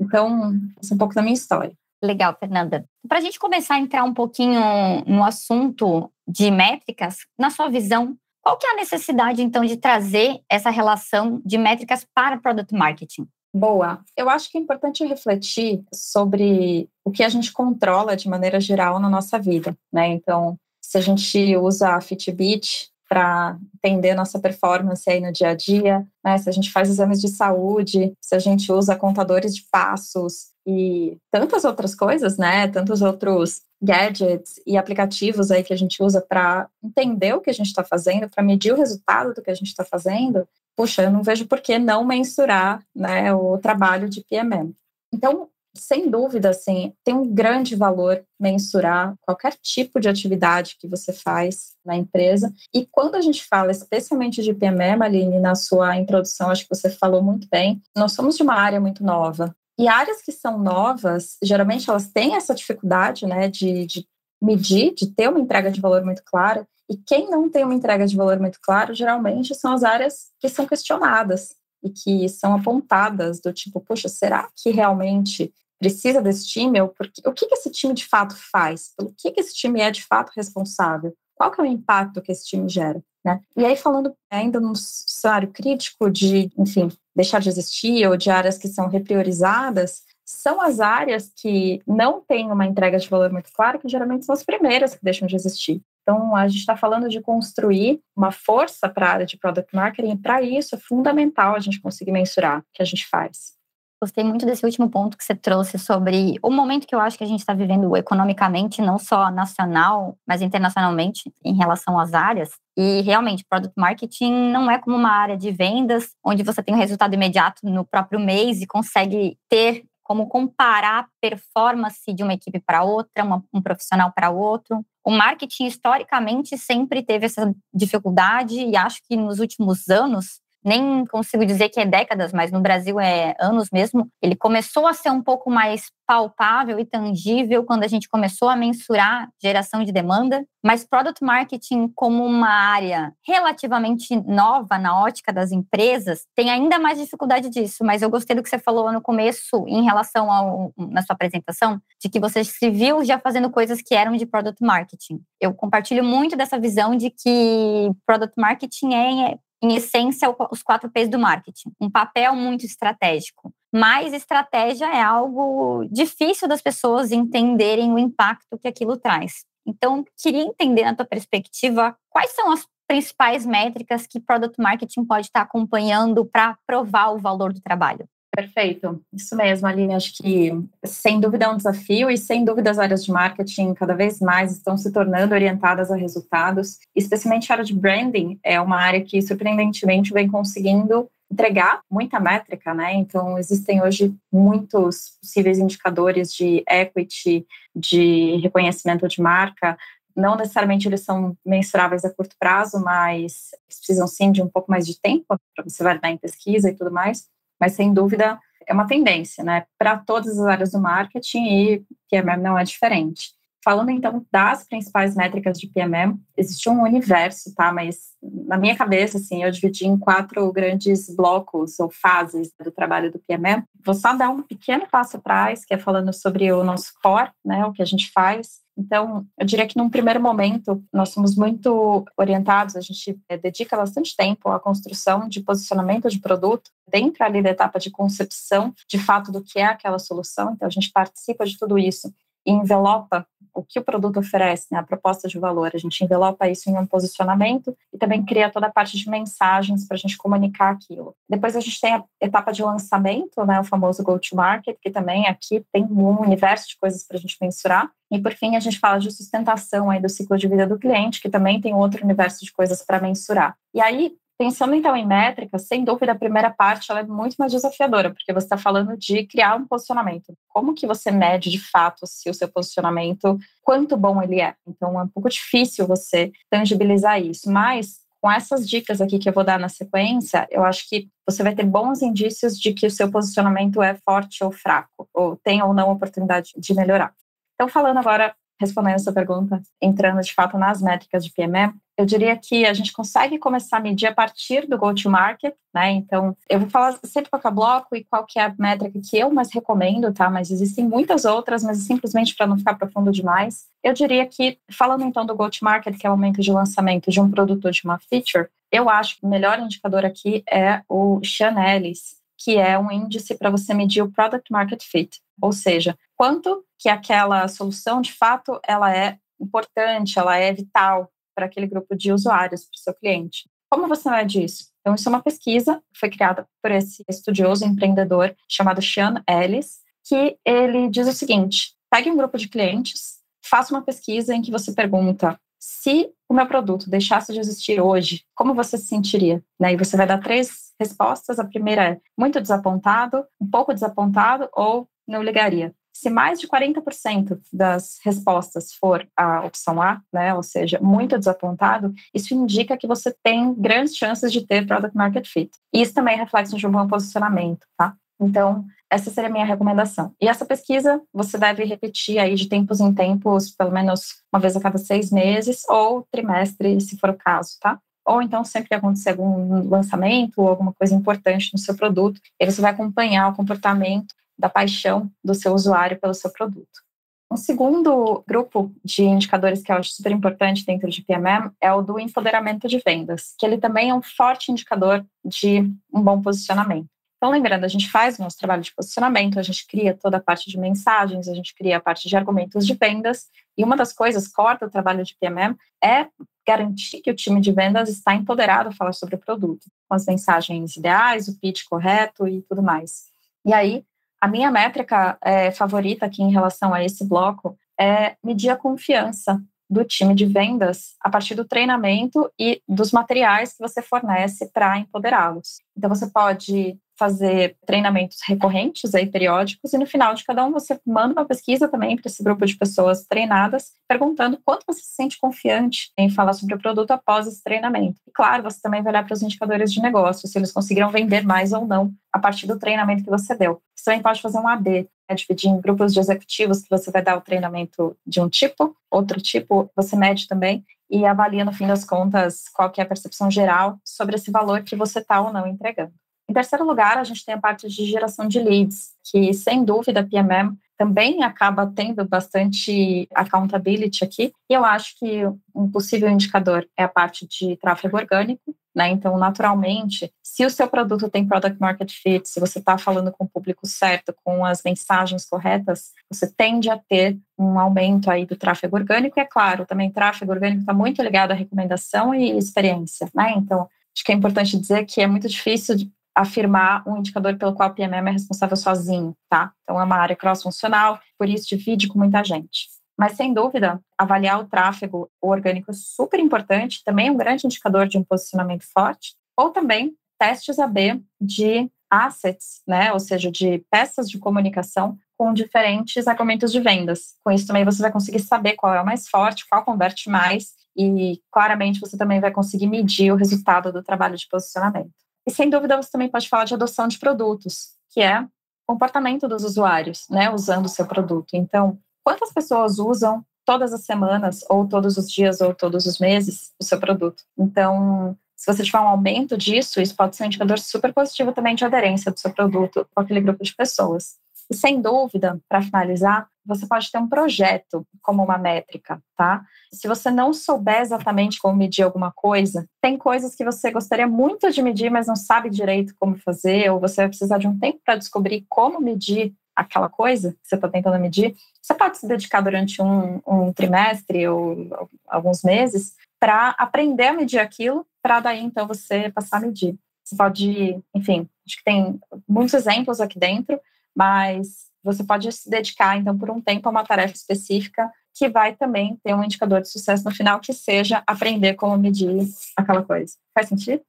Então, 0.00 0.54
esse 0.82 0.90
é 0.92 0.94
um 0.94 0.98
pouco 0.98 1.14
da 1.14 1.22
minha 1.22 1.34
história. 1.34 1.72
Legal, 2.02 2.34
Fernanda. 2.40 2.86
Para 3.06 3.18
a 3.18 3.20
gente 3.20 3.38
começar 3.38 3.74
a 3.74 3.78
entrar 3.78 4.04
um 4.04 4.14
pouquinho 4.14 4.60
no 5.06 5.22
assunto 5.22 6.10
de 6.26 6.50
métricas, 6.50 7.18
na 7.38 7.50
sua 7.50 7.68
visão, 7.68 8.16
qual 8.40 8.56
que 8.56 8.66
é 8.66 8.72
a 8.72 8.76
necessidade, 8.76 9.42
então, 9.42 9.64
de 9.64 9.76
trazer 9.76 10.40
essa 10.50 10.70
relação 10.70 11.42
de 11.44 11.58
métricas 11.58 12.06
para 12.14 12.38
Product 12.38 12.74
Marketing? 12.74 13.28
Boa. 13.56 14.00
Eu 14.16 14.28
acho 14.28 14.50
que 14.50 14.58
é 14.58 14.60
importante 14.60 15.04
refletir 15.04 15.84
sobre 15.94 16.88
o 17.04 17.12
que 17.12 17.22
a 17.22 17.28
gente 17.28 17.52
controla 17.52 18.16
de 18.16 18.28
maneira 18.28 18.60
geral 18.60 18.98
na 18.98 19.08
nossa 19.08 19.38
vida, 19.38 19.78
né? 19.92 20.08
Então, 20.08 20.58
se 20.82 20.98
a 20.98 21.00
gente 21.00 21.56
usa 21.56 21.90
a 21.90 22.00
Fitbit 22.00 22.90
para 23.08 23.56
entender 23.76 24.12
nossa 24.14 24.40
performance 24.40 25.08
aí 25.08 25.20
no 25.20 25.30
dia 25.30 25.50
a 25.50 25.54
dia, 25.54 26.04
né? 26.24 26.36
Se 26.36 26.48
a 26.48 26.52
gente 26.52 26.72
faz 26.72 26.88
exames 26.88 27.20
de 27.20 27.28
saúde, 27.28 28.12
se 28.20 28.34
a 28.34 28.40
gente 28.40 28.72
usa 28.72 28.96
contadores 28.96 29.54
de 29.54 29.62
passos 29.70 30.53
e 30.66 31.18
tantas 31.30 31.64
outras 31.64 31.94
coisas, 31.94 32.38
né? 32.38 32.68
Tantos 32.68 33.02
outros 33.02 33.62
gadgets 33.82 34.60
e 34.66 34.76
aplicativos 34.76 35.50
aí 35.50 35.62
que 35.62 35.72
a 35.72 35.76
gente 35.76 36.02
usa 36.02 36.24
para 36.26 36.68
entender 36.82 37.34
o 37.34 37.40
que 37.40 37.50
a 37.50 37.54
gente 37.54 37.66
está 37.66 37.84
fazendo, 37.84 38.28
para 38.28 38.42
medir 38.42 38.72
o 38.72 38.76
resultado 38.76 39.34
do 39.34 39.42
que 39.42 39.50
a 39.50 39.54
gente 39.54 39.68
está 39.68 39.84
fazendo, 39.84 40.48
puxa, 40.76 41.02
eu 41.02 41.10
não 41.10 41.22
vejo 41.22 41.46
por 41.46 41.60
que 41.60 41.78
não 41.78 42.04
mensurar 42.04 42.82
né, 42.94 43.32
o 43.32 43.58
trabalho 43.58 44.08
de 44.08 44.22
PMM. 44.24 44.72
Então, 45.12 45.48
sem 45.76 46.08
dúvida, 46.08 46.50
assim, 46.50 46.92
tem 47.04 47.14
um 47.14 47.26
grande 47.26 47.74
valor 47.74 48.24
mensurar 48.38 49.14
qualquer 49.20 49.54
tipo 49.60 50.00
de 50.00 50.08
atividade 50.08 50.76
que 50.78 50.86
você 50.86 51.12
faz 51.12 51.72
na 51.84 51.96
empresa. 51.96 52.52
E 52.72 52.86
quando 52.86 53.16
a 53.16 53.20
gente 53.20 53.44
fala 53.44 53.72
especialmente 53.72 54.42
de 54.42 54.54
PMM, 54.54 55.02
Aline, 55.02 55.40
na 55.40 55.54
sua 55.54 55.96
introdução, 55.96 56.50
acho 56.50 56.62
que 56.62 56.74
você 56.74 56.88
falou 56.90 57.22
muito 57.22 57.48
bem, 57.50 57.82
nós 57.96 58.12
somos 58.12 58.36
de 58.36 58.42
uma 58.42 58.54
área 58.54 58.80
muito 58.80 59.02
nova. 59.02 59.54
E 59.78 59.88
áreas 59.88 60.22
que 60.22 60.30
são 60.30 60.58
novas, 60.58 61.36
geralmente 61.42 61.90
elas 61.90 62.08
têm 62.08 62.36
essa 62.36 62.54
dificuldade, 62.54 63.26
né, 63.26 63.48
de, 63.48 63.86
de 63.86 64.06
medir, 64.40 64.94
de 64.94 65.06
ter 65.06 65.28
uma 65.28 65.40
entrega 65.40 65.70
de 65.70 65.80
valor 65.80 66.04
muito 66.04 66.22
clara. 66.24 66.66
E 66.88 66.96
quem 66.96 67.30
não 67.30 67.48
tem 67.48 67.64
uma 67.64 67.74
entrega 67.74 68.06
de 68.06 68.16
valor 68.16 68.38
muito 68.38 68.58
claro, 68.60 68.94
geralmente 68.94 69.54
são 69.54 69.72
as 69.72 69.82
áreas 69.82 70.30
que 70.38 70.48
são 70.48 70.66
questionadas 70.66 71.54
e 71.82 71.90
que 71.90 72.28
são 72.28 72.54
apontadas 72.54 73.40
do 73.40 73.52
tipo, 73.52 73.80
poxa, 73.80 74.08
será 74.08 74.48
que 74.56 74.70
realmente 74.70 75.52
precisa 75.78 76.22
desse 76.22 76.46
time? 76.46 76.80
Ou 76.80 76.88
porque, 76.88 77.26
o 77.26 77.32
que, 77.32 77.46
que 77.46 77.54
esse 77.54 77.70
time 77.70 77.94
de 77.94 78.06
fato 78.06 78.36
faz? 78.36 78.92
Pelo 78.96 79.12
que, 79.16 79.30
que 79.32 79.40
esse 79.40 79.54
time 79.54 79.80
é 79.80 79.90
de 79.90 80.04
fato 80.04 80.32
responsável? 80.36 81.14
Qual 81.34 81.50
que 81.50 81.60
é 81.60 81.64
o 81.64 81.66
impacto 81.66 82.22
que 82.22 82.32
esse 82.32 82.46
time 82.46 82.68
gera? 82.68 83.02
Né? 83.24 83.40
E 83.56 83.64
aí, 83.64 83.76
falando 83.76 84.14
ainda 84.30 84.60
no 84.60 84.74
cenário 84.76 85.48
crítico 85.48 86.10
de, 86.10 86.50
enfim, 86.58 86.90
deixar 87.16 87.40
de 87.40 87.48
existir 87.48 88.06
ou 88.06 88.16
de 88.16 88.30
áreas 88.30 88.58
que 88.58 88.68
são 88.68 88.88
repriorizadas, 88.88 90.02
são 90.24 90.60
as 90.60 90.80
áreas 90.80 91.30
que 91.34 91.80
não 91.86 92.20
têm 92.20 92.50
uma 92.50 92.66
entrega 92.66 92.98
de 92.98 93.08
valor 93.08 93.30
muito 93.32 93.50
clara, 93.52 93.78
que 93.78 93.88
geralmente 93.88 94.24
são 94.24 94.34
as 94.34 94.42
primeiras 94.42 94.94
que 94.94 95.04
deixam 95.04 95.26
de 95.26 95.36
existir. 95.36 95.80
Então, 96.02 96.36
a 96.36 96.46
gente 96.48 96.60
está 96.60 96.76
falando 96.76 97.08
de 97.08 97.20
construir 97.20 98.00
uma 98.14 98.30
força 98.30 98.88
para 98.88 99.06
a 99.06 99.12
área 99.12 99.26
de 99.26 99.38
product 99.38 99.74
marketing, 99.74 100.12
e 100.12 100.18
para 100.18 100.42
isso 100.42 100.74
é 100.74 100.78
fundamental 100.78 101.54
a 101.54 101.60
gente 101.60 101.80
conseguir 101.80 102.12
mensurar 102.12 102.60
o 102.60 102.64
que 102.72 102.82
a 102.82 102.86
gente 102.86 103.06
faz. 103.06 103.54
Gostei 104.04 104.22
muito 104.22 104.44
desse 104.44 104.66
último 104.66 104.90
ponto 104.90 105.16
que 105.16 105.24
você 105.24 105.34
trouxe 105.34 105.78
sobre 105.78 106.38
o 106.42 106.50
momento 106.50 106.86
que 106.86 106.94
eu 106.94 107.00
acho 107.00 107.16
que 107.16 107.24
a 107.24 107.26
gente 107.26 107.40
está 107.40 107.54
vivendo 107.54 107.96
economicamente, 107.96 108.82
não 108.82 108.98
só 108.98 109.30
nacional, 109.30 110.18
mas 110.28 110.42
internacionalmente, 110.42 111.32
em 111.42 111.54
relação 111.54 111.98
às 111.98 112.12
áreas. 112.12 112.50
E 112.76 113.00
realmente, 113.00 113.46
product 113.48 113.72
marketing 113.78 114.50
não 114.50 114.70
é 114.70 114.78
como 114.78 114.94
uma 114.94 115.08
área 115.08 115.38
de 115.38 115.50
vendas, 115.50 116.10
onde 116.22 116.42
você 116.42 116.62
tem 116.62 116.74
um 116.74 116.78
resultado 116.78 117.14
imediato 117.14 117.60
no 117.62 117.82
próprio 117.82 118.20
mês 118.20 118.60
e 118.60 118.66
consegue 118.66 119.38
ter 119.48 119.86
como 120.02 120.28
comparar 120.28 121.04
a 121.04 121.08
performance 121.18 122.12
de 122.12 122.22
uma 122.22 122.34
equipe 122.34 122.60
para 122.60 122.84
outra, 122.84 123.24
uma, 123.24 123.42
um 123.54 123.62
profissional 123.62 124.12
para 124.12 124.28
outro. 124.28 124.84
O 125.02 125.10
marketing, 125.10 125.64
historicamente, 125.64 126.58
sempre 126.58 127.02
teve 127.02 127.24
essa 127.24 127.54
dificuldade 127.72 128.54
e 128.54 128.76
acho 128.76 129.00
que 129.08 129.16
nos 129.16 129.38
últimos 129.38 129.88
anos 129.88 130.43
nem 130.64 131.04
consigo 131.06 131.44
dizer 131.44 131.68
que 131.68 131.80
é 131.80 131.86
décadas, 131.86 132.32
mas 132.32 132.50
no 132.50 132.60
Brasil 132.60 132.98
é 132.98 133.34
anos 133.38 133.68
mesmo, 133.72 134.08
ele 134.22 134.34
começou 134.34 134.86
a 134.86 134.94
ser 134.94 135.10
um 135.10 135.22
pouco 135.22 135.50
mais 135.50 135.90
palpável 136.06 136.78
e 136.78 136.84
tangível 136.84 137.64
quando 137.64 137.82
a 137.84 137.88
gente 137.88 138.08
começou 138.08 138.48
a 138.48 138.56
mensurar 138.56 139.28
geração 139.42 139.82
de 139.82 139.92
demanda, 139.92 140.44
mas 140.62 140.84
product 140.84 141.24
marketing 141.24 141.88
como 141.94 142.24
uma 142.24 142.48
área 142.48 143.12
relativamente 143.26 144.14
nova 144.16 144.78
na 144.78 145.00
ótica 145.00 145.32
das 145.32 145.50
empresas 145.50 146.26
tem 146.34 146.50
ainda 146.50 146.78
mais 146.78 146.98
dificuldade 146.98 147.48
disso, 147.48 147.84
mas 147.84 148.02
eu 148.02 148.10
gostei 148.10 148.36
do 148.36 148.42
que 148.42 148.48
você 148.48 148.58
falou 148.58 148.92
no 148.92 149.00
começo 149.00 149.64
em 149.66 149.82
relação 149.82 150.30
ao 150.30 150.72
na 150.76 151.02
sua 151.02 151.14
apresentação, 151.14 151.80
de 152.00 152.08
que 152.08 152.20
você 152.20 152.44
se 152.44 152.70
viu 152.70 153.04
já 153.04 153.18
fazendo 153.18 153.50
coisas 153.50 153.80
que 153.82 153.94
eram 153.94 154.16
de 154.16 154.26
product 154.26 154.62
marketing. 154.62 155.20
Eu 155.40 155.54
compartilho 155.54 156.04
muito 156.04 156.36
dessa 156.36 156.58
visão 156.58 156.96
de 156.96 157.10
que 157.10 157.90
product 158.06 158.34
marketing 158.38 158.94
é 158.94 159.38
em 159.64 159.74
essência, 159.74 160.28
os 160.50 160.62
quatro 160.62 160.90
P's 160.90 161.08
do 161.08 161.18
marketing. 161.18 161.72
Um 161.80 161.90
papel 161.90 162.34
muito 162.34 162.66
estratégico. 162.66 163.50
Mas 163.72 164.12
estratégia 164.12 164.84
é 164.84 165.02
algo 165.02 165.86
difícil 165.90 166.46
das 166.46 166.60
pessoas 166.60 167.10
entenderem 167.10 167.92
o 167.92 167.98
impacto 167.98 168.58
que 168.58 168.68
aquilo 168.68 168.98
traz. 168.98 169.44
Então, 169.66 170.04
queria 170.20 170.42
entender, 170.42 170.84
na 170.84 170.94
tua 170.94 171.06
perspectiva, 171.06 171.96
quais 172.10 172.30
são 172.32 172.52
as 172.52 172.66
principais 172.86 173.46
métricas 173.46 174.06
que 174.06 174.20
Product 174.20 174.60
Marketing 174.60 175.06
pode 175.06 175.26
estar 175.26 175.40
acompanhando 175.40 176.26
para 176.26 176.58
provar 176.66 177.12
o 177.12 177.18
valor 177.18 177.52
do 177.54 177.60
trabalho? 177.62 178.06
Perfeito, 178.34 179.00
isso 179.12 179.36
mesmo, 179.36 179.68
Aline. 179.68 179.94
Acho 179.94 180.12
que 180.16 180.50
sem 180.84 181.20
dúvida 181.20 181.44
é 181.44 181.48
um 181.48 181.56
desafio 181.56 182.10
e 182.10 182.18
sem 182.18 182.44
dúvida 182.44 182.70
as 182.70 182.78
áreas 182.78 183.04
de 183.04 183.12
marketing 183.12 183.74
cada 183.74 183.94
vez 183.94 184.18
mais 184.18 184.50
estão 184.52 184.76
se 184.76 184.92
tornando 184.92 185.34
orientadas 185.34 185.90
a 185.90 185.96
resultados, 185.96 186.78
especialmente 186.96 187.50
a 187.50 187.54
área 187.54 187.64
de 187.64 187.74
branding 187.74 188.38
é 188.42 188.60
uma 188.60 188.76
área 188.76 189.00
que 189.00 189.22
surpreendentemente 189.22 190.12
vem 190.12 190.28
conseguindo 190.28 191.08
entregar 191.30 191.80
muita 191.88 192.18
métrica, 192.18 192.74
né? 192.74 192.94
Então 192.94 193.38
existem 193.38 193.80
hoje 193.80 194.12
muitos 194.32 195.16
possíveis 195.20 195.58
indicadores 195.58 196.32
de 196.32 196.64
equity, 196.68 197.46
de 197.74 198.36
reconhecimento 198.42 199.06
de 199.06 199.20
marca. 199.22 199.76
Não 200.16 200.36
necessariamente 200.36 200.88
eles 200.88 201.02
são 201.02 201.36
mensuráveis 201.46 202.04
a 202.04 202.10
curto 202.10 202.34
prazo, 202.38 202.82
mas 202.82 203.50
precisam 203.68 204.08
sim 204.08 204.32
de 204.32 204.42
um 204.42 204.48
pouco 204.48 204.70
mais 204.70 204.86
de 204.86 205.00
tempo 205.00 205.24
para 205.54 205.64
você 205.64 205.84
validar 205.84 206.10
em 206.10 206.16
pesquisa 206.16 206.68
e 206.68 206.74
tudo 206.74 206.90
mais 206.90 207.32
mas 207.60 207.72
sem 207.72 207.92
dúvida 207.92 208.38
é 208.66 208.72
uma 208.72 208.86
tendência, 208.86 209.44
né, 209.44 209.64
para 209.78 209.98
todas 209.98 210.38
as 210.38 210.46
áreas 210.46 210.72
do 210.72 210.80
marketing 210.80 211.44
e 211.44 211.84
PMM 212.10 212.42
não 212.42 212.58
é 212.58 212.64
diferente. 212.64 213.34
Falando 213.64 213.90
então 213.90 214.24
das 214.30 214.66
principais 214.66 215.16
métricas 215.16 215.58
de 215.58 215.68
PMM, 215.68 216.20
existe 216.36 216.68
um 216.68 216.82
universo, 216.82 217.54
tá? 217.54 217.72
Mas 217.72 217.96
na 218.22 218.58
minha 218.58 218.76
cabeça, 218.76 219.16
assim, 219.16 219.42
eu 219.42 219.50
dividi 219.50 219.86
em 219.86 219.98
quatro 219.98 220.52
grandes 220.52 221.08
blocos 221.16 221.80
ou 221.80 221.90
fases 221.90 222.52
do 222.62 222.70
trabalho 222.70 223.10
do 223.10 223.18
PMM. 223.18 223.64
Vou 223.82 223.94
só 223.94 224.12
dar 224.12 224.28
um 224.28 224.42
pequeno 224.42 224.86
passo 224.90 225.16
atrás, 225.16 225.64
que 225.64 225.72
é 225.72 225.78
falando 225.78 226.12
sobre 226.12 226.52
o 226.52 226.62
nosso 226.62 226.92
core, 227.02 227.30
né? 227.42 227.64
O 227.64 227.72
que 227.72 227.80
a 227.80 227.86
gente 227.86 228.12
faz. 228.12 228.60
Então, 228.76 229.26
eu 229.38 229.46
diria 229.46 229.66
que 229.66 229.76
num 229.76 229.88
primeiro 229.88 230.20
momento, 230.20 230.82
nós 230.92 231.10
somos 231.10 231.36
muito 231.36 232.04
orientados, 232.16 232.74
a 232.74 232.80
gente 232.80 233.18
é, 233.28 233.36
dedica 233.36 233.76
bastante 233.76 234.16
tempo 234.16 234.48
à 234.48 234.58
construção 234.58 235.28
de 235.28 235.40
posicionamento 235.40 236.10
de 236.10 236.18
produto, 236.18 236.70
dentro 236.90 237.24
ali 237.24 237.40
da 237.40 237.50
etapa 237.50 237.78
de 237.78 237.90
concepção, 237.90 238.74
de 238.88 238.98
fato, 238.98 239.30
do 239.30 239.42
que 239.42 239.58
é 239.58 239.64
aquela 239.64 239.98
solução. 239.98 240.52
Então, 240.52 240.66
a 240.66 240.70
gente 240.70 240.90
participa 240.90 241.46
de 241.46 241.56
tudo 241.56 241.78
isso 241.78 242.12
e 242.46 242.52
envelopa 242.52 243.26
o 243.54 243.62
que 243.62 243.78
o 243.78 243.84
produto 243.84 244.18
oferece, 244.18 244.66
né, 244.72 244.78
a 244.78 244.82
proposta 244.82 245.28
de 245.28 245.38
valor. 245.38 245.70
A 245.72 245.78
gente 245.78 246.02
envelopa 246.02 246.48
isso 246.48 246.68
em 246.68 246.76
um 246.76 246.86
posicionamento 246.86 247.76
e 247.92 247.98
também 247.98 248.24
cria 248.24 248.50
toda 248.50 248.66
a 248.66 248.72
parte 248.72 248.96
de 248.98 249.08
mensagens 249.08 249.86
para 249.86 249.96
a 249.96 249.98
gente 249.98 250.16
comunicar 250.16 250.70
aquilo. 250.70 251.14
Depois 251.28 251.56
a 251.56 251.60
gente 251.60 251.80
tem 251.80 251.94
a 251.94 252.04
etapa 252.20 252.52
de 252.52 252.62
lançamento, 252.62 253.44
né, 253.44 253.60
o 253.60 253.64
famoso 253.64 254.02
go-to-market, 254.02 254.76
que 254.80 254.90
também 254.90 255.26
aqui 255.26 255.64
tem 255.72 255.84
um 255.84 256.20
universo 256.20 256.68
de 256.68 256.76
coisas 256.76 257.06
para 257.06 257.16
a 257.16 257.20
gente 257.20 257.36
mensurar. 257.40 257.90
E 258.10 258.18
por 258.20 258.32
fim, 258.32 258.54
a 258.56 258.60
gente 258.60 258.78
fala 258.78 258.98
de 258.98 259.10
sustentação 259.10 259.90
aí 259.90 260.00
do 260.00 260.08
ciclo 260.08 260.36
de 260.36 260.46
vida 260.46 260.66
do 260.66 260.78
cliente, 260.78 261.20
que 261.20 261.28
também 261.28 261.60
tem 261.60 261.74
outro 261.74 262.04
universo 262.04 262.44
de 262.44 262.52
coisas 262.52 262.82
para 262.82 263.00
mensurar. 263.00 263.56
E 263.72 263.80
aí, 263.80 264.12
Pensando 264.36 264.74
então 264.74 264.96
em 264.96 265.06
métricas, 265.06 265.68
sem 265.68 265.84
dúvida 265.84 266.10
a 266.12 266.18
primeira 266.18 266.50
parte 266.50 266.90
ela 266.90 267.00
é 267.00 267.04
muito 267.04 267.36
mais 267.36 267.52
desafiadora, 267.52 268.10
porque 268.10 268.32
você 268.32 268.46
está 268.46 268.58
falando 268.58 268.96
de 268.96 269.24
criar 269.26 269.54
um 269.54 269.66
posicionamento. 269.66 270.34
Como 270.48 270.74
que 270.74 270.88
você 270.88 271.12
mede 271.12 271.50
de 271.50 271.60
fato 271.60 272.04
se 272.04 272.28
o 272.28 272.34
seu 272.34 272.48
posicionamento, 272.48 273.38
quanto 273.62 273.96
bom 273.96 274.20
ele 274.20 274.40
é? 274.40 274.54
Então 274.66 274.98
é 274.98 275.04
um 275.04 275.08
pouco 275.08 275.28
difícil 275.28 275.86
você 275.86 276.32
tangibilizar 276.50 277.20
isso, 277.20 277.50
mas 277.50 278.02
com 278.20 278.30
essas 278.30 278.68
dicas 278.68 279.00
aqui 279.00 279.18
que 279.18 279.28
eu 279.28 279.32
vou 279.32 279.44
dar 279.44 279.60
na 279.60 279.68
sequência, 279.68 280.48
eu 280.50 280.64
acho 280.64 280.88
que 280.88 281.08
você 281.28 281.42
vai 281.42 281.54
ter 281.54 281.64
bons 281.64 282.02
indícios 282.02 282.58
de 282.58 282.72
que 282.72 282.86
o 282.86 282.90
seu 282.90 283.10
posicionamento 283.10 283.82
é 283.82 283.94
forte 284.04 284.42
ou 284.42 284.50
fraco, 284.50 285.08
ou 285.14 285.36
tem 285.36 285.62
ou 285.62 285.74
não 285.74 285.92
oportunidade 285.92 286.52
de 286.56 286.74
melhorar. 286.74 287.12
Então, 287.54 287.68
falando 287.68 287.98
agora 287.98 288.34
respondendo 288.60 288.94
essa 288.94 289.12
pergunta, 289.12 289.60
entrando 289.80 290.20
de 290.22 290.32
fato 290.32 290.56
nas 290.56 290.80
métricas 290.80 291.24
de 291.24 291.32
PME, 291.32 291.74
eu 291.96 292.04
diria 292.04 292.36
que 292.36 292.66
a 292.66 292.72
gente 292.72 292.92
consegue 292.92 293.38
começar 293.38 293.76
a 293.76 293.80
medir 293.80 294.06
a 294.06 294.14
partir 294.14 294.66
do 294.66 294.76
go-to-market, 294.76 295.54
né? 295.72 295.92
Então, 295.92 296.36
eu 296.48 296.60
vou 296.60 296.68
falar 296.68 296.98
sempre 297.04 297.30
qual 297.30 297.40
é 297.44 297.48
o 297.48 297.52
bloco 297.52 297.96
e 297.96 298.04
qual 298.04 298.26
que 298.26 298.38
é 298.38 298.44
a 298.44 298.54
métrica 298.58 299.00
que 299.00 299.16
eu 299.16 299.30
mais 299.30 299.52
recomendo, 299.52 300.12
tá? 300.12 300.28
Mas 300.28 300.50
existem 300.50 300.86
muitas 300.88 301.24
outras, 301.24 301.62
mas 301.62 301.78
simplesmente 301.78 302.34
para 302.34 302.46
não 302.46 302.58
ficar 302.58 302.74
profundo 302.74 303.12
demais, 303.12 303.66
eu 303.82 303.92
diria 303.92 304.26
que, 304.26 304.58
falando 304.72 305.04
então 305.04 305.24
do 305.24 305.36
go-to-market, 305.36 305.96
que 305.96 306.06
é 306.06 306.10
o 306.10 306.14
momento 306.14 306.40
de 306.40 306.52
lançamento 306.52 307.10
de 307.10 307.20
um 307.20 307.30
produto 307.30 307.66
ou 307.66 307.70
de 307.70 307.82
uma 307.84 307.98
feature, 307.98 308.48
eu 308.72 308.90
acho 308.90 309.18
que 309.18 309.26
o 309.26 309.28
melhor 309.28 309.58
indicador 309.60 310.04
aqui 310.04 310.42
é 310.50 310.82
o 310.88 311.20
Chanelis, 311.22 312.16
que 312.36 312.56
é 312.56 312.76
um 312.76 312.90
índice 312.90 313.36
para 313.36 313.50
você 313.50 313.72
medir 313.72 314.02
o 314.02 314.10
product 314.10 314.50
market 314.50 314.82
fit, 314.82 315.20
ou 315.40 315.52
seja, 315.52 315.96
quanto 316.16 316.64
que 316.78 316.88
aquela 316.88 317.46
solução 317.46 318.00
de 318.00 318.12
fato 318.12 318.60
ela 318.66 318.94
é 318.94 319.16
importante, 319.40 320.18
ela 320.18 320.36
é 320.36 320.52
vital 320.52 321.10
para 321.34 321.46
aquele 321.46 321.66
grupo 321.66 321.96
de 321.96 322.12
usuários, 322.12 322.62
para 322.62 322.76
o 322.76 322.82
seu 322.82 322.94
cliente. 322.94 323.48
Como 323.70 323.88
você 323.88 324.08
mede 324.10 324.44
isso? 324.44 324.68
Então, 324.80 324.94
isso 324.94 325.08
é 325.08 325.10
uma 325.10 325.22
pesquisa 325.22 325.82
que 325.92 325.98
foi 325.98 326.10
criada 326.10 326.46
por 326.62 326.70
esse 326.70 327.02
estudioso 327.08 327.64
empreendedor 327.64 328.34
chamado 328.48 328.82
Sean 328.82 329.22
Ellis, 329.28 329.78
que 330.06 330.38
ele 330.44 330.88
diz 330.88 331.08
o 331.08 331.12
seguinte: 331.12 331.74
pegue 331.90 332.10
um 332.10 332.16
grupo 332.16 332.38
de 332.38 332.48
clientes, 332.48 333.18
faça 333.44 333.74
uma 333.74 333.82
pesquisa 333.82 334.34
em 334.34 334.42
que 334.42 334.50
você 334.50 334.72
pergunta 334.72 335.38
se 335.58 336.12
o 336.28 336.34
meu 336.34 336.46
produto 336.46 336.90
deixasse 336.90 337.32
de 337.32 337.40
existir 337.40 337.80
hoje, 337.80 338.22
como 338.34 338.54
você 338.54 338.76
se 338.76 338.86
sentiria? 338.86 339.42
Né? 339.58 339.72
E 339.72 339.76
você 339.76 339.96
vai 339.96 340.06
dar 340.06 340.18
três 340.18 340.72
respostas. 340.78 341.38
A 341.38 341.44
primeira 341.44 341.84
é 341.84 342.00
muito 342.18 342.40
desapontado, 342.40 343.24
um 343.40 343.48
pouco 343.48 343.72
desapontado 343.72 344.48
ou 344.52 344.86
não 345.08 345.22
ligaria. 345.22 345.74
Se 345.94 346.10
mais 346.10 346.40
de 346.40 346.48
40% 346.48 347.38
das 347.52 347.98
respostas 348.04 348.72
for 348.74 349.06
a 349.16 349.44
opção 349.46 349.80
A, 349.80 350.00
né, 350.12 350.34
ou 350.34 350.42
seja, 350.42 350.80
muito 350.80 351.16
desapontado, 351.16 351.94
isso 352.12 352.34
indica 352.34 352.76
que 352.76 352.86
você 352.86 353.14
tem 353.22 353.54
grandes 353.54 353.96
chances 353.96 354.32
de 354.32 354.44
ter 354.44 354.66
product 354.66 354.96
market 354.96 355.26
fit. 355.26 355.50
E 355.72 355.80
isso 355.80 355.94
também 355.94 356.14
é 356.14 356.18
reflexo 356.18 356.56
de 356.56 356.66
um 356.66 356.72
bom 356.72 356.88
posicionamento, 356.88 357.64
tá? 357.78 357.94
Então, 358.20 358.64
essa 358.90 359.10
seria 359.10 359.30
a 359.30 359.32
minha 359.32 359.44
recomendação. 359.44 360.12
E 360.20 360.28
essa 360.28 360.44
pesquisa 360.44 361.00
você 361.12 361.38
deve 361.38 361.64
repetir 361.64 362.18
aí 362.18 362.34
de 362.34 362.48
tempos 362.48 362.80
em 362.80 362.92
tempos, 362.92 363.50
pelo 363.50 363.72
menos 363.72 364.22
uma 364.32 364.40
vez 364.40 364.56
a 364.56 364.60
cada 364.60 364.78
seis 364.78 365.10
meses, 365.10 365.62
ou 365.68 366.06
trimestre, 366.10 366.80
se 366.80 366.98
for 366.98 367.10
o 367.10 367.16
caso, 367.16 367.56
tá? 367.60 367.78
Ou 368.06 368.20
então, 368.20 368.44
sempre 368.44 368.68
que 368.68 368.74
acontecer 368.74 369.10
algum 369.10 369.68
lançamento 369.68 370.38
ou 370.38 370.48
alguma 370.48 370.72
coisa 370.74 370.94
importante 370.94 371.50
no 371.52 371.58
seu 371.58 371.74
produto, 371.74 372.20
você 372.40 372.60
vai 372.60 372.70
acompanhar 372.70 373.28
o 373.28 373.34
comportamento 373.34 374.14
da 374.38 374.48
paixão 374.48 375.10
do 375.22 375.34
seu 375.34 375.52
usuário 375.52 375.98
pelo 375.98 376.14
seu 376.14 376.30
produto. 376.30 376.84
Um 377.30 377.36
segundo 377.36 378.22
grupo 378.28 378.72
de 378.84 379.02
indicadores 379.02 379.62
que 379.62 379.72
eu 379.72 379.76
acho 379.76 379.92
super 379.92 380.12
importante 380.12 380.64
dentro 380.64 380.88
de 380.88 381.02
PMM 381.02 381.50
é 381.60 381.72
o 381.72 381.82
do 381.82 381.98
empoderamento 381.98 382.68
de 382.68 382.80
vendas, 382.84 383.34
que 383.38 383.44
ele 383.44 383.58
também 383.58 383.90
é 383.90 383.94
um 383.94 384.02
forte 384.02 384.52
indicador 384.52 385.04
de 385.24 385.60
um 385.92 386.00
bom 386.00 386.22
posicionamento. 386.22 386.86
Então, 387.16 387.32
lembrando, 387.32 387.64
a 387.64 387.68
gente 387.68 387.90
faz 387.90 388.18
o 388.18 388.22
nosso 388.22 388.36
trabalho 388.36 388.62
de 388.62 388.74
posicionamento, 388.74 389.38
a 389.38 389.42
gente 389.42 389.66
cria 389.66 389.96
toda 389.96 390.18
a 390.18 390.20
parte 390.20 390.50
de 390.50 390.58
mensagens, 390.58 391.26
a 391.26 391.34
gente 391.34 391.54
cria 391.54 391.78
a 391.78 391.80
parte 391.80 392.06
de 392.06 392.14
argumentos 392.14 392.66
de 392.66 392.74
vendas, 392.74 393.28
e 393.56 393.64
uma 393.64 393.76
das 393.76 393.94
coisas 393.94 394.28
core 394.28 394.58
do 394.58 394.70
trabalho 394.70 395.02
de 395.02 395.16
PMM 395.18 395.56
é 395.82 396.06
garantir 396.46 397.00
que 397.00 397.10
o 397.10 397.16
time 397.16 397.40
de 397.40 397.50
vendas 397.50 397.88
está 397.88 398.14
empoderado 398.14 398.68
a 398.68 398.72
falar 398.72 398.92
sobre 398.92 399.14
o 399.14 399.18
produto, 399.18 399.64
com 399.88 399.94
as 399.94 400.04
mensagens 400.04 400.76
ideais, 400.76 401.26
o 401.26 401.40
pitch 401.40 401.62
correto 401.64 402.28
e 402.28 402.42
tudo 402.42 402.62
mais. 402.62 403.06
E 403.44 403.52
aí, 403.52 403.84
a 404.24 404.26
minha 404.26 404.50
métrica 404.50 405.18
é, 405.20 405.50
favorita 405.50 406.06
aqui 406.06 406.22
em 406.22 406.32
relação 406.32 406.72
a 406.72 406.82
esse 406.82 407.06
bloco 407.06 407.58
é 407.78 408.16
medir 408.24 408.48
a 408.48 408.56
confiança 408.56 409.38
do 409.68 409.84
time 409.84 410.14
de 410.14 410.24
vendas 410.24 410.94
a 410.98 411.10
partir 411.10 411.34
do 411.34 411.44
treinamento 411.44 412.30
e 412.40 412.62
dos 412.66 412.90
materiais 412.90 413.52
que 413.52 413.60
você 413.60 413.82
fornece 413.82 414.50
para 414.50 414.78
empoderá-los. 414.78 415.58
Então, 415.76 415.90
você 415.90 416.06
pode 416.06 416.78
fazer 416.96 417.56
treinamentos 417.66 418.18
recorrentes 418.26 418.94
aí 418.94 419.06
periódicos 419.06 419.72
e 419.72 419.78
no 419.78 419.86
final 419.86 420.14
de 420.14 420.24
cada 420.24 420.44
um 420.44 420.52
você 420.52 420.78
manda 420.86 421.12
uma 421.12 421.24
pesquisa 421.24 421.68
também 421.68 421.96
para 421.96 422.08
esse 422.08 422.22
grupo 422.22 422.46
de 422.46 422.56
pessoas 422.56 423.04
treinadas, 423.06 423.72
perguntando 423.88 424.38
quanto 424.44 424.64
você 424.66 424.80
se 424.80 424.94
sente 424.94 425.18
confiante 425.18 425.92
em 425.98 426.08
falar 426.08 426.32
sobre 426.32 426.54
o 426.54 426.58
produto 426.58 426.92
após 426.92 427.26
esse 427.26 427.42
treinamento. 427.42 428.00
E 428.06 428.10
claro, 428.12 428.42
você 428.42 428.60
também 428.60 428.82
vai 428.82 428.92
olhar 428.92 429.04
para 429.04 429.14
os 429.14 429.22
indicadores 429.22 429.72
de 429.72 429.80
negócio, 429.80 430.28
se 430.28 430.38
eles 430.38 430.52
conseguiram 430.52 430.90
vender 430.90 431.24
mais 431.24 431.52
ou 431.52 431.66
não 431.66 431.92
a 432.12 432.18
partir 432.18 432.46
do 432.46 432.58
treinamento 432.58 433.02
que 433.02 433.10
você 433.10 433.34
deu. 433.34 433.60
Você 433.74 433.84
também 433.86 434.02
pode 434.02 434.22
fazer 434.22 434.38
um 434.38 434.46
AB, 434.46 434.88
é 435.08 435.14
dividir 435.14 435.48
em 435.48 435.60
grupos 435.60 435.92
de 435.92 436.00
executivos 436.00 436.62
que 436.62 436.70
você 436.70 436.90
vai 436.90 437.02
dar 437.02 437.16
o 437.16 437.20
treinamento 437.20 437.96
de 438.06 438.20
um 438.20 438.28
tipo, 438.28 438.76
outro 438.90 439.20
tipo, 439.20 439.70
você 439.74 439.96
mede 439.96 440.28
também 440.28 440.64
e 440.88 441.04
avalia 441.04 441.44
no 441.44 441.52
fim 441.52 441.66
das 441.66 441.84
contas 441.84 442.44
qual 442.54 442.70
que 442.70 442.80
é 442.80 442.84
a 442.84 442.86
percepção 442.86 443.30
geral 443.30 443.78
sobre 443.84 444.14
esse 444.14 444.30
valor 444.30 444.62
que 444.62 444.76
você 444.76 445.00
está 445.00 445.20
ou 445.20 445.32
não 445.32 445.46
entregando. 445.46 445.92
Em 446.28 446.32
terceiro 446.32 446.64
lugar, 446.64 446.98
a 446.98 447.04
gente 447.04 447.24
tem 447.24 447.34
a 447.34 447.40
parte 447.40 447.68
de 447.68 447.84
geração 447.84 448.26
de 448.26 448.40
leads, 448.40 448.92
que 449.04 449.32
sem 449.34 449.64
dúvida 449.64 450.00
a 450.00 450.04
PMM 450.04 450.56
também 450.76 451.22
acaba 451.22 451.70
tendo 451.74 452.04
bastante 452.04 453.08
accountability 453.14 454.04
aqui. 454.04 454.32
E 454.50 454.54
eu 454.54 454.64
acho 454.64 454.98
que 454.98 455.22
um 455.54 455.70
possível 455.70 456.08
indicador 456.08 456.66
é 456.76 456.82
a 456.82 456.88
parte 456.88 457.26
de 457.28 457.56
tráfego 457.58 457.96
orgânico, 457.96 458.54
né? 458.74 458.90
Então, 458.90 459.16
naturalmente, 459.16 460.12
se 460.22 460.44
o 460.44 460.50
seu 460.50 460.66
produto 460.66 461.08
tem 461.08 461.26
product 461.26 461.60
market 461.60 461.92
fit, 461.92 462.28
se 462.28 462.40
você 462.40 462.58
está 462.58 462.76
falando 462.76 463.12
com 463.12 463.24
o 463.24 463.28
público 463.28 463.66
certo, 463.66 464.12
com 464.24 464.44
as 464.44 464.62
mensagens 464.64 465.24
corretas, 465.24 465.92
você 466.10 466.26
tende 466.26 466.68
a 466.68 466.76
ter 466.76 467.16
um 467.38 467.58
aumento 467.58 468.10
aí 468.10 468.26
do 468.26 468.34
tráfego 468.34 468.76
orgânico. 468.76 469.18
E 469.18 469.22
é 469.22 469.26
claro, 469.26 469.64
também 469.64 469.92
tráfego 469.92 470.32
orgânico 470.32 470.62
está 470.62 470.74
muito 470.74 471.00
ligado 471.02 471.30
à 471.30 471.34
recomendação 471.34 472.12
e 472.14 472.36
experiência, 472.36 473.08
né? 473.14 473.34
Então, 473.36 473.68
acho 473.94 474.04
que 474.04 474.10
é 474.10 474.14
importante 474.14 474.58
dizer 474.58 474.84
que 474.86 475.00
é 475.00 475.06
muito 475.06 475.28
difícil 475.28 475.76
afirmar 476.14 476.86
um 476.86 476.96
indicador 476.96 477.36
pelo 477.36 477.54
qual 477.54 477.70
o 477.70 477.74
PMM 477.74 478.08
é 478.08 478.12
responsável 478.12 478.56
sozinho, 478.56 479.16
tá? 479.28 479.52
Então, 479.62 479.80
é 479.80 479.84
uma 479.84 479.96
área 479.96 480.14
cross-funcional, 480.14 481.00
por 481.18 481.28
isso 481.28 481.48
divide 481.48 481.88
com 481.88 481.98
muita 481.98 482.22
gente. 482.22 482.68
Mas, 482.96 483.12
sem 483.12 483.34
dúvida, 483.34 483.80
avaliar 483.98 484.40
o 484.40 484.46
tráfego 484.46 485.10
orgânico 485.20 485.70
é 485.70 485.74
super 485.74 486.20
importante, 486.20 486.82
também 486.84 487.08
é 487.08 487.10
um 487.10 487.16
grande 487.16 487.46
indicador 487.46 487.88
de 487.88 487.98
um 487.98 488.04
posicionamento 488.04 488.64
forte, 488.72 489.14
ou 489.36 489.50
também 489.50 489.94
testes 490.18 490.58
AB 490.60 491.02
de 491.20 491.68
assets, 491.90 492.62
né? 492.66 492.92
Ou 492.92 493.00
seja, 493.00 493.30
de 493.30 493.64
peças 493.70 494.08
de 494.08 494.18
comunicação 494.18 494.96
com 495.16 495.32
diferentes 495.32 496.06
argumentos 496.06 496.52
de 496.52 496.60
vendas. 496.60 497.14
Com 497.24 497.30
isso 497.32 497.46
também 497.46 497.64
você 497.64 497.82
vai 497.82 497.92
conseguir 497.92 498.20
saber 498.20 498.54
qual 498.54 498.74
é 498.74 498.80
o 498.80 498.86
mais 498.86 499.08
forte, 499.08 499.46
qual 499.48 499.64
converte 499.64 500.08
mais, 500.08 500.52
e 500.76 501.20
claramente 501.30 501.80
você 501.80 501.96
também 501.96 502.20
vai 502.20 502.30
conseguir 502.32 502.66
medir 502.66 503.12
o 503.12 503.16
resultado 503.16 503.72
do 503.72 503.82
trabalho 503.82 504.16
de 504.16 504.28
posicionamento. 504.28 505.03
E 505.26 505.30
sem 505.30 505.48
dúvida 505.48 505.76
você 505.76 505.90
também 505.90 506.08
pode 506.08 506.28
falar 506.28 506.44
de 506.44 506.54
adoção 506.54 506.86
de 506.86 506.98
produtos, 506.98 507.70
que 507.90 508.00
é 508.00 508.26
comportamento 508.66 509.28
dos 509.28 509.44
usuários, 509.44 510.06
né, 510.10 510.30
usando 510.30 510.66
o 510.66 510.70
seu 510.70 510.86
produto. 510.86 511.34
Então, 511.34 511.78
quantas 512.02 512.32
pessoas 512.32 512.78
usam 512.78 513.24
todas 513.44 513.72
as 513.72 513.84
semanas, 513.84 514.40
ou 514.48 514.66
todos 514.66 514.96
os 514.96 515.10
dias, 515.10 515.40
ou 515.40 515.54
todos 515.54 515.86
os 515.86 515.98
meses, 515.98 516.52
o 516.58 516.64
seu 516.64 516.80
produto? 516.80 517.22
Então, 517.38 518.16
se 518.34 518.52
você 518.52 518.62
tiver 518.62 518.80
um 518.80 518.88
aumento 518.88 519.36
disso, 519.36 519.80
isso 519.80 519.94
pode 519.94 520.16
ser 520.16 520.24
um 520.24 520.26
indicador 520.26 520.58
super 520.58 520.92
positivo 520.92 521.32
também 521.32 521.54
de 521.54 521.64
aderência 521.64 522.10
do 522.10 522.18
seu 522.18 522.32
produto 522.32 522.86
com 522.94 523.00
aquele 523.00 523.20
grupo 523.20 523.44
de 523.44 523.54
pessoas. 523.54 524.16
E 524.50 524.54
sem 524.54 524.80
dúvida, 524.80 525.40
para 525.48 525.62
finalizar, 525.62 526.28
você 526.44 526.66
pode 526.66 526.90
ter 526.90 526.98
um 526.98 527.08
projeto 527.08 527.86
como 528.02 528.22
uma 528.22 528.38
métrica, 528.38 529.02
tá? 529.16 529.44
Se 529.72 529.88
você 529.88 530.10
não 530.10 530.32
souber 530.32 530.80
exatamente 530.80 531.38
como 531.38 531.56
medir 531.56 531.82
alguma 531.82 532.12
coisa, 532.12 532.68
tem 532.80 532.96
coisas 532.96 533.34
que 533.34 533.44
você 533.44 533.70
gostaria 533.70 534.06
muito 534.06 534.50
de 534.50 534.62
medir, 534.62 534.90
mas 534.90 535.06
não 535.06 535.16
sabe 535.16 535.50
direito 535.50 535.94
como 535.98 536.16
fazer, 536.16 536.70
ou 536.70 536.80
você 536.80 536.96
vai 536.96 537.08
precisar 537.08 537.38
de 537.38 537.48
um 537.48 537.58
tempo 537.58 537.80
para 537.84 537.96
descobrir 537.96 538.44
como 538.48 538.80
medir 538.80 539.34
aquela 539.54 539.88
coisa 539.88 540.32
que 540.32 540.38
você 540.48 540.56
está 540.56 540.68
tentando 540.68 540.98
medir. 540.98 541.34
Você 541.62 541.74
pode 541.74 541.98
se 541.98 542.06
dedicar 542.06 542.40
durante 542.40 542.82
um, 542.82 543.20
um 543.26 543.52
trimestre 543.52 544.26
ou 544.26 544.68
alguns 545.06 545.42
meses 545.42 545.94
para 546.18 546.50
aprender 546.50 547.08
a 547.08 547.12
medir 547.12 547.38
aquilo, 547.38 547.86
para 548.02 548.20
daí 548.20 548.42
então 548.42 548.66
você 548.66 549.10
passar 549.10 549.38
a 549.38 549.40
medir. 549.40 549.76
Você 550.04 550.16
pode, 550.16 550.78
enfim, 550.94 551.28
acho 551.46 551.56
que 551.56 551.64
tem 551.64 551.98
muitos 552.28 552.54
exemplos 552.54 553.00
aqui 553.00 553.18
dentro, 553.18 553.58
mas 553.94 554.66
você 554.84 555.02
pode 555.02 555.32
se 555.32 555.48
dedicar, 555.48 555.96
então, 555.96 556.16
por 556.16 556.30
um 556.30 556.40
tempo 556.40 556.68
a 556.68 556.70
uma 556.70 556.84
tarefa 556.84 557.14
específica 557.14 557.90
que 558.16 558.28
vai 558.28 558.54
também 558.54 558.98
ter 559.02 559.14
um 559.14 559.24
indicador 559.24 559.60
de 559.60 559.68
sucesso 559.68 560.04
no 560.04 560.14
final, 560.14 560.38
que 560.38 560.52
seja 560.52 561.02
aprender 561.06 561.54
como 561.54 561.76
medir 561.76 562.28
aquela 562.56 562.82
coisa. 562.82 563.14
Faz 563.34 563.48
sentido? 563.48 563.82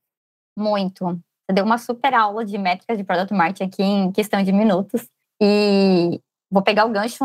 Muito. 0.58 1.06
Você 1.06 1.54
deu 1.54 1.66
uma 1.66 1.78
super 1.78 2.14
aula 2.14 2.44
de 2.44 2.58
métricas 2.58 2.98
de 2.98 3.04
Product 3.04 3.34
Marketing 3.34 3.64
aqui 3.66 3.84
em 3.84 4.12
questão 4.12 4.42
de 4.42 4.52
minutos. 4.52 5.08
E 5.40 6.20
vou 6.50 6.64
pegar 6.64 6.86
o 6.86 6.90
gancho 6.90 7.24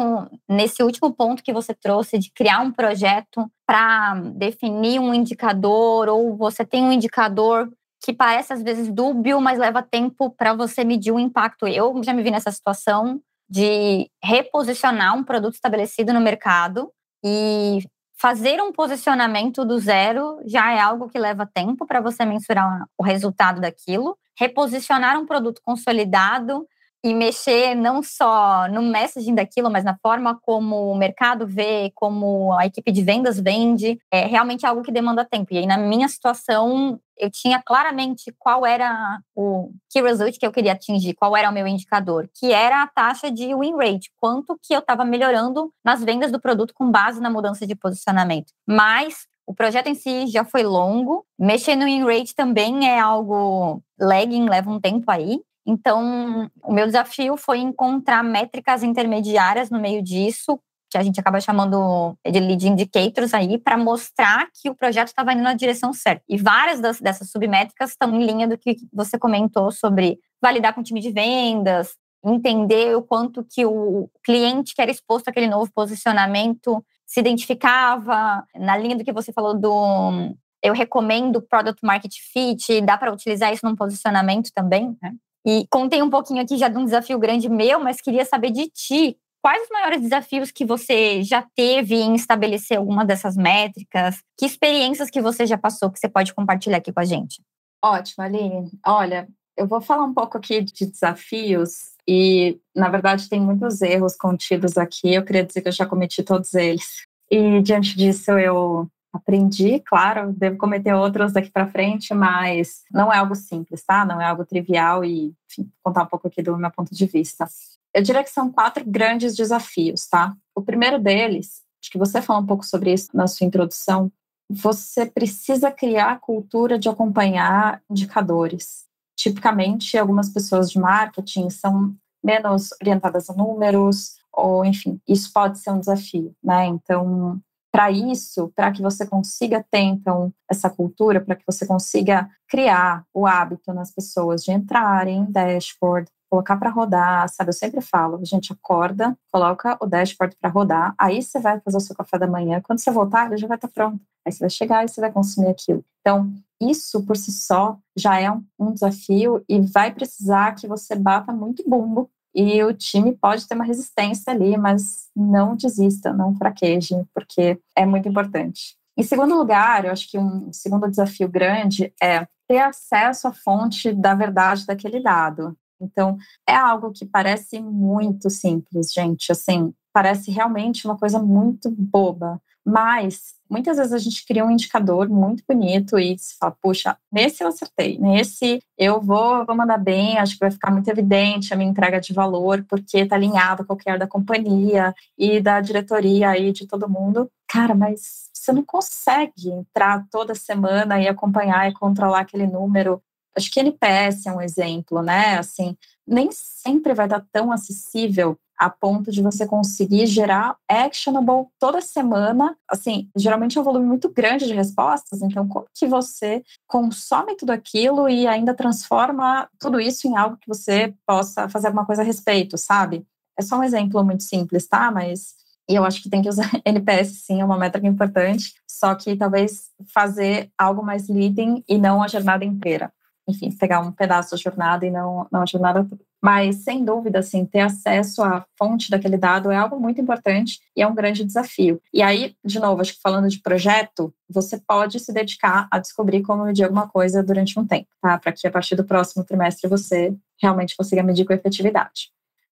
nesse 0.48 0.82
último 0.82 1.14
ponto 1.14 1.42
que 1.42 1.52
você 1.52 1.72
trouxe 1.72 2.18
de 2.18 2.30
criar 2.32 2.60
um 2.60 2.72
projeto 2.72 3.50
para 3.66 4.14
definir 4.34 4.98
um 4.98 5.14
indicador, 5.14 6.08
ou 6.08 6.36
você 6.36 6.66
tem 6.66 6.82
um 6.82 6.92
indicador 6.92 7.72
que 8.02 8.12
parece 8.12 8.52
às 8.52 8.62
vezes 8.62 8.92
dúbio, 8.92 9.40
mas 9.40 9.58
leva 9.58 9.82
tempo 9.82 10.30
para 10.30 10.52
você 10.54 10.84
medir 10.84 11.12
o 11.12 11.18
impacto. 11.18 11.66
Eu 11.66 12.02
já 12.02 12.12
me 12.12 12.22
vi 12.22 12.30
nessa 12.30 12.50
situação 12.50 13.20
de 13.50 14.08
reposicionar 14.22 15.16
um 15.16 15.24
produto 15.24 15.54
estabelecido 15.54 16.12
no 16.12 16.20
mercado 16.20 16.92
e 17.24 17.80
fazer 18.16 18.62
um 18.62 18.70
posicionamento 18.70 19.64
do 19.64 19.78
zero 19.78 20.40
já 20.46 20.72
é 20.72 20.78
algo 20.78 21.08
que 21.08 21.18
leva 21.18 21.50
tempo 21.52 21.86
para 21.86 22.00
você 22.00 22.24
mensurar 22.24 22.86
o 22.96 23.02
resultado 23.02 23.60
daquilo. 23.60 24.16
Reposicionar 24.38 25.18
um 25.18 25.26
produto 25.26 25.60
consolidado 25.64 26.66
e 27.02 27.14
mexer 27.14 27.74
não 27.74 28.02
só 28.02 28.68
no 28.68 28.82
messaging 28.82 29.34
daquilo, 29.34 29.70
mas 29.70 29.84
na 29.84 29.96
forma 30.02 30.38
como 30.42 30.90
o 30.92 30.96
mercado 30.96 31.46
vê, 31.46 31.90
como 31.94 32.52
a 32.52 32.66
equipe 32.66 32.92
de 32.92 33.02
vendas 33.02 33.40
vende, 33.40 33.98
é 34.10 34.26
realmente 34.26 34.66
algo 34.66 34.82
que 34.82 34.92
demanda 34.92 35.24
tempo. 35.24 35.52
E 35.52 35.58
aí, 35.58 35.66
na 35.66 35.78
minha 35.78 36.08
situação, 36.08 37.00
eu 37.16 37.30
tinha 37.30 37.62
claramente 37.64 38.34
qual 38.38 38.66
era 38.66 39.18
o 39.34 39.70
key 39.90 40.02
result 40.02 40.38
que 40.38 40.46
eu 40.46 40.52
queria 40.52 40.72
atingir, 40.72 41.14
qual 41.14 41.36
era 41.36 41.50
o 41.50 41.52
meu 41.52 41.66
indicador, 41.66 42.28
que 42.34 42.52
era 42.52 42.82
a 42.82 42.86
taxa 42.86 43.30
de 43.30 43.54
win 43.54 43.76
rate, 43.76 44.10
quanto 44.18 44.58
que 44.62 44.74
eu 44.74 44.80
estava 44.80 45.04
melhorando 45.04 45.72
nas 45.84 46.02
vendas 46.02 46.30
do 46.30 46.40
produto 46.40 46.74
com 46.74 46.90
base 46.90 47.20
na 47.20 47.30
mudança 47.30 47.66
de 47.66 47.74
posicionamento. 47.74 48.52
Mas 48.66 49.26
o 49.46 49.54
projeto 49.54 49.88
em 49.88 49.94
si 49.94 50.28
já 50.28 50.44
foi 50.44 50.62
longo, 50.62 51.26
mexer 51.38 51.74
no 51.74 51.84
win 51.84 52.04
rate 52.04 52.34
também 52.34 52.88
é 52.88 53.00
algo 53.00 53.82
lagging, 53.98 54.48
leva 54.48 54.70
um 54.70 54.80
tempo 54.80 55.10
aí. 55.10 55.40
Então, 55.66 56.50
o 56.62 56.72
meu 56.72 56.86
desafio 56.86 57.36
foi 57.36 57.58
encontrar 57.58 58.22
métricas 58.22 58.82
intermediárias 58.82 59.70
no 59.70 59.78
meio 59.78 60.02
disso, 60.02 60.58
que 60.90 60.98
a 60.98 61.02
gente 61.02 61.20
acaba 61.20 61.40
chamando 61.40 62.16
de 62.24 62.40
lead 62.40 62.66
indicators 62.66 63.32
aí, 63.32 63.58
para 63.58 63.76
mostrar 63.78 64.48
que 64.52 64.68
o 64.68 64.74
projeto 64.74 65.08
estava 65.08 65.32
indo 65.32 65.42
na 65.42 65.54
direção 65.54 65.92
certa. 65.92 66.24
E 66.28 66.36
várias 66.36 66.80
das, 66.80 67.00
dessas 67.00 67.30
submétricas 67.30 67.90
estão 67.90 68.12
em 68.14 68.26
linha 68.26 68.48
do 68.48 68.58
que 68.58 68.76
você 68.92 69.18
comentou 69.18 69.70
sobre 69.70 70.18
validar 70.42 70.74
com 70.74 70.80
o 70.80 70.84
time 70.84 71.00
de 71.00 71.12
vendas, 71.12 71.94
entender 72.24 72.96
o 72.96 73.02
quanto 73.02 73.44
que 73.44 73.64
o 73.64 74.10
cliente 74.24 74.74
que 74.74 74.82
era 74.82 74.90
exposto 74.90 75.28
àquele 75.28 75.46
novo 75.46 75.70
posicionamento 75.72 76.84
se 77.06 77.20
identificava, 77.20 78.44
na 78.54 78.76
linha 78.76 78.96
do 78.96 79.04
que 79.04 79.12
você 79.12 79.32
falou 79.32 79.58
do 79.58 80.34
eu 80.62 80.74
recomendo 80.74 81.40
Product 81.40 81.84
Market 81.84 82.12
Fit, 82.32 82.80
dá 82.82 82.98
para 82.98 83.12
utilizar 83.12 83.52
isso 83.52 83.64
num 83.64 83.74
posicionamento 83.74 84.50
também, 84.54 84.96
né? 85.00 85.14
E 85.46 85.66
contei 85.70 86.02
um 86.02 86.10
pouquinho 86.10 86.42
aqui 86.42 86.56
já 86.56 86.68
de 86.68 86.76
um 86.76 86.84
desafio 86.84 87.18
grande 87.18 87.48
meu, 87.48 87.80
mas 87.80 88.00
queria 88.00 88.24
saber 88.24 88.50
de 88.50 88.68
ti. 88.68 89.16
Quais 89.42 89.62
os 89.62 89.70
maiores 89.70 90.02
desafios 90.02 90.50
que 90.50 90.66
você 90.66 91.22
já 91.22 91.46
teve 91.56 91.94
em 91.94 92.14
estabelecer 92.14 92.76
alguma 92.76 93.04
dessas 93.04 93.36
métricas? 93.36 94.16
Que 94.38 94.44
experiências 94.44 95.10
que 95.10 95.22
você 95.22 95.46
já 95.46 95.56
passou 95.56 95.90
que 95.90 95.98
você 95.98 96.08
pode 96.08 96.34
compartilhar 96.34 96.76
aqui 96.76 96.92
com 96.92 97.00
a 97.00 97.04
gente? 97.04 97.42
Ótimo, 97.82 98.22
Aline. 98.22 98.70
Olha, 98.86 99.26
eu 99.56 99.66
vou 99.66 99.80
falar 99.80 100.04
um 100.04 100.12
pouco 100.12 100.36
aqui 100.36 100.60
de 100.60 100.84
desafios 100.84 101.92
e, 102.06 102.60
na 102.76 102.90
verdade, 102.90 103.28
tem 103.30 103.40
muitos 103.40 103.80
erros 103.80 104.14
contidos 104.14 104.76
aqui. 104.76 105.14
Eu 105.14 105.24
queria 105.24 105.44
dizer 105.44 105.62
que 105.62 105.68
eu 105.68 105.72
já 105.72 105.86
cometi 105.86 106.22
todos 106.22 106.52
eles. 106.52 107.06
E, 107.30 107.62
diante 107.62 107.96
disso, 107.96 108.32
eu 108.32 108.88
aprendi, 109.12 109.80
claro, 109.80 110.32
devo 110.32 110.56
cometer 110.56 110.94
outros 110.94 111.32
daqui 111.32 111.50
para 111.50 111.66
frente, 111.66 112.14
mas 112.14 112.82
não 112.90 113.12
é 113.12 113.18
algo 113.18 113.34
simples, 113.34 113.84
tá? 113.84 114.04
Não 114.04 114.20
é 114.20 114.24
algo 114.24 114.44
trivial 114.44 115.04
e, 115.04 115.34
enfim, 115.50 115.70
contar 115.82 116.04
um 116.04 116.06
pouco 116.06 116.28
aqui 116.28 116.42
do 116.42 116.56
meu 116.56 116.70
ponto 116.70 116.94
de 116.94 117.06
vista. 117.06 117.46
Eu 117.92 118.02
diria 118.02 118.22
que 118.22 118.30
são 118.30 118.50
quatro 118.50 118.84
grandes 118.84 119.34
desafios, 119.34 120.06
tá? 120.06 120.34
O 120.54 120.62
primeiro 120.62 120.98
deles, 120.98 121.62
acho 121.82 121.90
que 121.90 121.98
você 121.98 122.22
falou 122.22 122.42
um 122.42 122.46
pouco 122.46 122.64
sobre 122.64 122.92
isso 122.92 123.08
na 123.12 123.26
sua 123.26 123.46
introdução, 123.46 124.12
você 124.48 125.06
precisa 125.06 125.70
criar 125.70 126.12
a 126.12 126.18
cultura 126.18 126.78
de 126.78 126.88
acompanhar 126.88 127.82
indicadores. 127.90 128.84
Tipicamente, 129.16 129.98
algumas 129.98 130.28
pessoas 130.28 130.70
de 130.70 130.78
marketing 130.78 131.50
são 131.50 131.94
menos 132.22 132.70
orientadas 132.80 133.28
a 133.30 133.34
números, 133.34 134.16
ou 134.32 134.64
enfim, 134.64 135.00
isso 135.06 135.32
pode 135.32 135.58
ser 135.58 135.70
um 135.70 135.80
desafio, 135.80 136.34
né? 136.42 136.66
Então, 136.66 137.40
para 137.72 137.90
isso, 137.90 138.52
para 138.54 138.72
que 138.72 138.82
você 138.82 139.06
consiga 139.06 139.64
ter 139.70 139.80
então 139.80 140.32
essa 140.50 140.68
cultura, 140.68 141.20
para 141.20 141.36
que 141.36 141.44
você 141.46 141.66
consiga 141.66 142.28
criar 142.48 143.04
o 143.14 143.26
hábito 143.26 143.72
nas 143.72 143.92
pessoas 143.92 144.42
de 144.42 144.52
entrarem 144.52 145.20
em 145.20 145.30
dashboard, 145.30 146.10
colocar 146.28 146.56
para 146.56 146.70
rodar, 146.70 147.28
sabe? 147.28 147.50
Eu 147.50 147.54
sempre 147.54 147.80
falo, 147.80 148.18
a 148.20 148.24
gente 148.24 148.52
acorda, 148.52 149.16
coloca 149.32 149.76
o 149.80 149.86
dashboard 149.86 150.36
para 150.40 150.50
rodar, 150.50 150.94
aí 150.98 151.22
você 151.22 151.40
vai 151.40 151.60
fazer 151.60 151.76
o 151.76 151.80
seu 151.80 151.94
café 151.94 152.18
da 152.18 152.26
manhã, 152.26 152.60
quando 152.60 152.78
você 152.78 152.90
voltar, 152.90 153.26
ele 153.26 153.36
já 153.36 153.46
vai 153.46 153.56
estar 153.56 153.68
tá 153.68 153.74
pronto. 153.74 154.00
Aí 154.24 154.32
você 154.32 154.40
vai 154.40 154.50
chegar 154.50 154.84
e 154.84 154.88
você 154.88 155.00
vai 155.00 155.10
consumir 155.10 155.48
aquilo. 155.48 155.84
Então, 156.00 156.32
isso 156.60 157.04
por 157.04 157.16
si 157.16 157.32
só 157.32 157.78
já 157.96 158.20
é 158.20 158.30
um, 158.30 158.44
um 158.58 158.72
desafio 158.72 159.42
e 159.48 159.60
vai 159.60 159.92
precisar 159.92 160.54
que 160.54 160.68
você 160.68 160.94
bata 160.94 161.32
muito 161.32 161.64
bumbo 161.68 162.10
e 162.34 162.62
o 162.62 162.72
time 162.72 163.12
pode 163.12 163.46
ter 163.46 163.54
uma 163.54 163.64
resistência 163.64 164.32
ali, 164.32 164.56
mas 164.56 165.08
não 165.14 165.56
desista, 165.56 166.12
não 166.12 166.34
fraqueje, 166.36 166.94
porque 167.14 167.60
é 167.76 167.84
muito 167.84 168.08
importante. 168.08 168.76
Em 168.96 169.02
segundo 169.02 169.36
lugar, 169.36 169.84
eu 169.84 169.92
acho 169.92 170.10
que 170.10 170.18
um 170.18 170.52
segundo 170.52 170.88
desafio 170.88 171.28
grande 171.28 171.92
é 172.02 172.26
ter 172.46 172.58
acesso 172.58 173.28
à 173.28 173.32
fonte 173.32 173.92
da 173.92 174.14
verdade 174.14 174.66
daquele 174.66 175.00
dado. 175.00 175.56
Então, 175.80 176.18
é 176.48 176.54
algo 176.54 176.92
que 176.92 177.06
parece 177.06 177.60
muito 177.60 178.28
simples, 178.28 178.92
gente. 178.92 179.32
Assim, 179.32 179.72
parece 179.92 180.30
realmente 180.30 180.84
uma 180.86 180.98
coisa 180.98 181.18
muito 181.18 181.70
boba. 181.70 182.40
Mas 182.64 183.34
muitas 183.48 183.78
vezes 183.78 183.92
a 183.92 183.98
gente 183.98 184.24
cria 184.24 184.44
um 184.44 184.50
indicador 184.50 185.08
muito 185.08 185.42
bonito 185.48 185.98
e 185.98 186.16
se 186.18 186.36
fala, 186.38 186.56
puxa, 186.62 186.96
nesse 187.10 187.42
eu 187.42 187.48
acertei, 187.48 187.98
nesse 187.98 188.62
eu 188.78 189.00
vou, 189.00 189.44
vou 189.44 189.56
mandar 189.56 189.78
bem, 189.78 190.18
acho 190.18 190.34
que 190.34 190.40
vai 190.40 190.50
ficar 190.50 190.70
muito 190.70 190.88
evidente 190.88 191.52
a 191.52 191.56
minha 191.56 191.70
entrega 191.70 192.00
de 192.00 192.12
valor, 192.12 192.64
porque 192.68 192.98
está 192.98 193.16
alinhado 193.16 193.64
com 193.64 193.74
o 193.74 193.76
que 193.76 193.90
é 193.90 193.98
da 193.98 194.06
companhia 194.06 194.94
e 195.18 195.40
da 195.40 195.60
diretoria 195.60 196.30
aí 196.30 196.52
de 196.52 196.66
todo 196.66 196.88
mundo. 196.88 197.30
Cara, 197.48 197.74
mas 197.74 198.30
você 198.32 198.52
não 198.52 198.64
consegue 198.64 199.50
entrar 199.50 200.06
toda 200.10 200.34
semana 200.34 201.00
e 201.00 201.08
acompanhar 201.08 201.68
e 201.68 201.74
controlar 201.74 202.20
aquele 202.20 202.46
número 202.46 203.02
Acho 203.36 203.50
que 203.50 203.60
NPS 203.60 204.26
é 204.26 204.32
um 204.32 204.40
exemplo, 204.40 205.02
né? 205.02 205.38
Assim, 205.38 205.76
nem 206.10 206.30
sempre 206.32 206.92
vai 206.92 207.06
estar 207.06 207.24
tão 207.32 207.52
acessível 207.52 208.36
a 208.58 208.68
ponto 208.68 209.10
de 209.10 209.22
você 209.22 209.46
conseguir 209.46 210.06
gerar 210.06 210.54
actionable 210.68 211.46
toda 211.58 211.80
semana. 211.80 212.54
Assim, 212.68 213.08
geralmente 213.16 213.56
é 213.56 213.60
um 213.60 213.64
volume 213.64 213.86
muito 213.86 214.10
grande 214.12 214.46
de 214.46 214.52
respostas, 214.52 215.22
então 215.22 215.48
como 215.48 215.64
que 215.74 215.86
você 215.86 216.42
consome 216.66 217.36
tudo 217.36 217.50
aquilo 217.50 218.06
e 218.06 218.26
ainda 218.26 218.52
transforma 218.52 219.48
tudo 219.58 219.80
isso 219.80 220.06
em 220.06 220.14
algo 220.14 220.36
que 220.36 220.46
você 220.46 220.92
possa 221.06 221.48
fazer 221.48 221.68
alguma 221.68 221.86
coisa 221.86 222.02
a 222.02 222.04
respeito, 222.04 222.58
sabe? 222.58 223.06
É 223.38 223.40
só 223.40 223.58
um 223.58 223.64
exemplo 223.64 224.04
muito 224.04 224.24
simples, 224.24 224.66
tá? 224.66 224.90
Mas 224.90 225.40
e 225.66 225.74
eu 225.76 225.84
acho 225.84 226.02
que 226.02 226.10
tem 226.10 226.20
que 226.20 226.28
usar 226.28 226.50
NPS 226.66 227.24
sim, 227.24 227.40
é 227.40 227.44
uma 227.44 227.56
métrica 227.56 227.86
importante, 227.86 228.52
só 228.68 228.94
que 228.94 229.16
talvez 229.16 229.70
fazer 229.94 230.50
algo 230.58 230.82
mais 230.82 231.08
leading 231.08 231.64
e 231.66 231.78
não 231.78 232.02
a 232.02 232.08
jornada 232.08 232.44
inteira 232.44 232.92
enfim, 233.30 233.50
pegar 233.50 233.80
um 233.80 233.92
pedaço 233.92 234.32
da 234.32 234.36
jornada 234.36 234.84
e 234.86 234.90
não, 234.90 235.26
não 235.30 235.42
a 235.42 235.46
jornada 235.46 235.84
toda. 235.84 236.02
Mas, 236.22 236.56
sem 236.56 236.84
dúvida, 236.84 237.20
assim, 237.20 237.46
ter 237.46 237.60
acesso 237.60 238.22
à 238.22 238.44
fonte 238.58 238.90
daquele 238.90 239.16
dado 239.16 239.50
é 239.50 239.56
algo 239.56 239.80
muito 239.80 240.00
importante 240.00 240.60
e 240.76 240.82
é 240.82 240.86
um 240.86 240.94
grande 240.94 241.24
desafio. 241.24 241.80
E 241.94 242.02
aí, 242.02 242.36
de 242.44 242.60
novo, 242.60 242.82
acho 242.82 242.94
que 242.94 243.00
falando 243.00 243.28
de 243.28 243.40
projeto, 243.40 244.12
você 244.28 244.58
pode 244.58 245.00
se 245.00 245.12
dedicar 245.12 245.66
a 245.70 245.78
descobrir 245.78 246.22
como 246.22 246.44
medir 246.44 246.64
alguma 246.64 246.86
coisa 246.86 247.22
durante 247.22 247.58
um 247.58 247.66
tempo, 247.66 247.88
tá? 248.02 248.18
Para 248.18 248.32
que 248.32 248.46
a 248.46 248.50
partir 248.50 248.76
do 248.76 248.84
próximo 248.84 249.24
trimestre 249.24 249.68
você 249.68 250.14
realmente 250.40 250.76
consiga 250.76 251.02
medir 251.02 251.24
com 251.24 251.32
efetividade. 251.32 252.10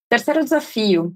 Terceiro 0.08 0.42
desafio, 0.42 1.14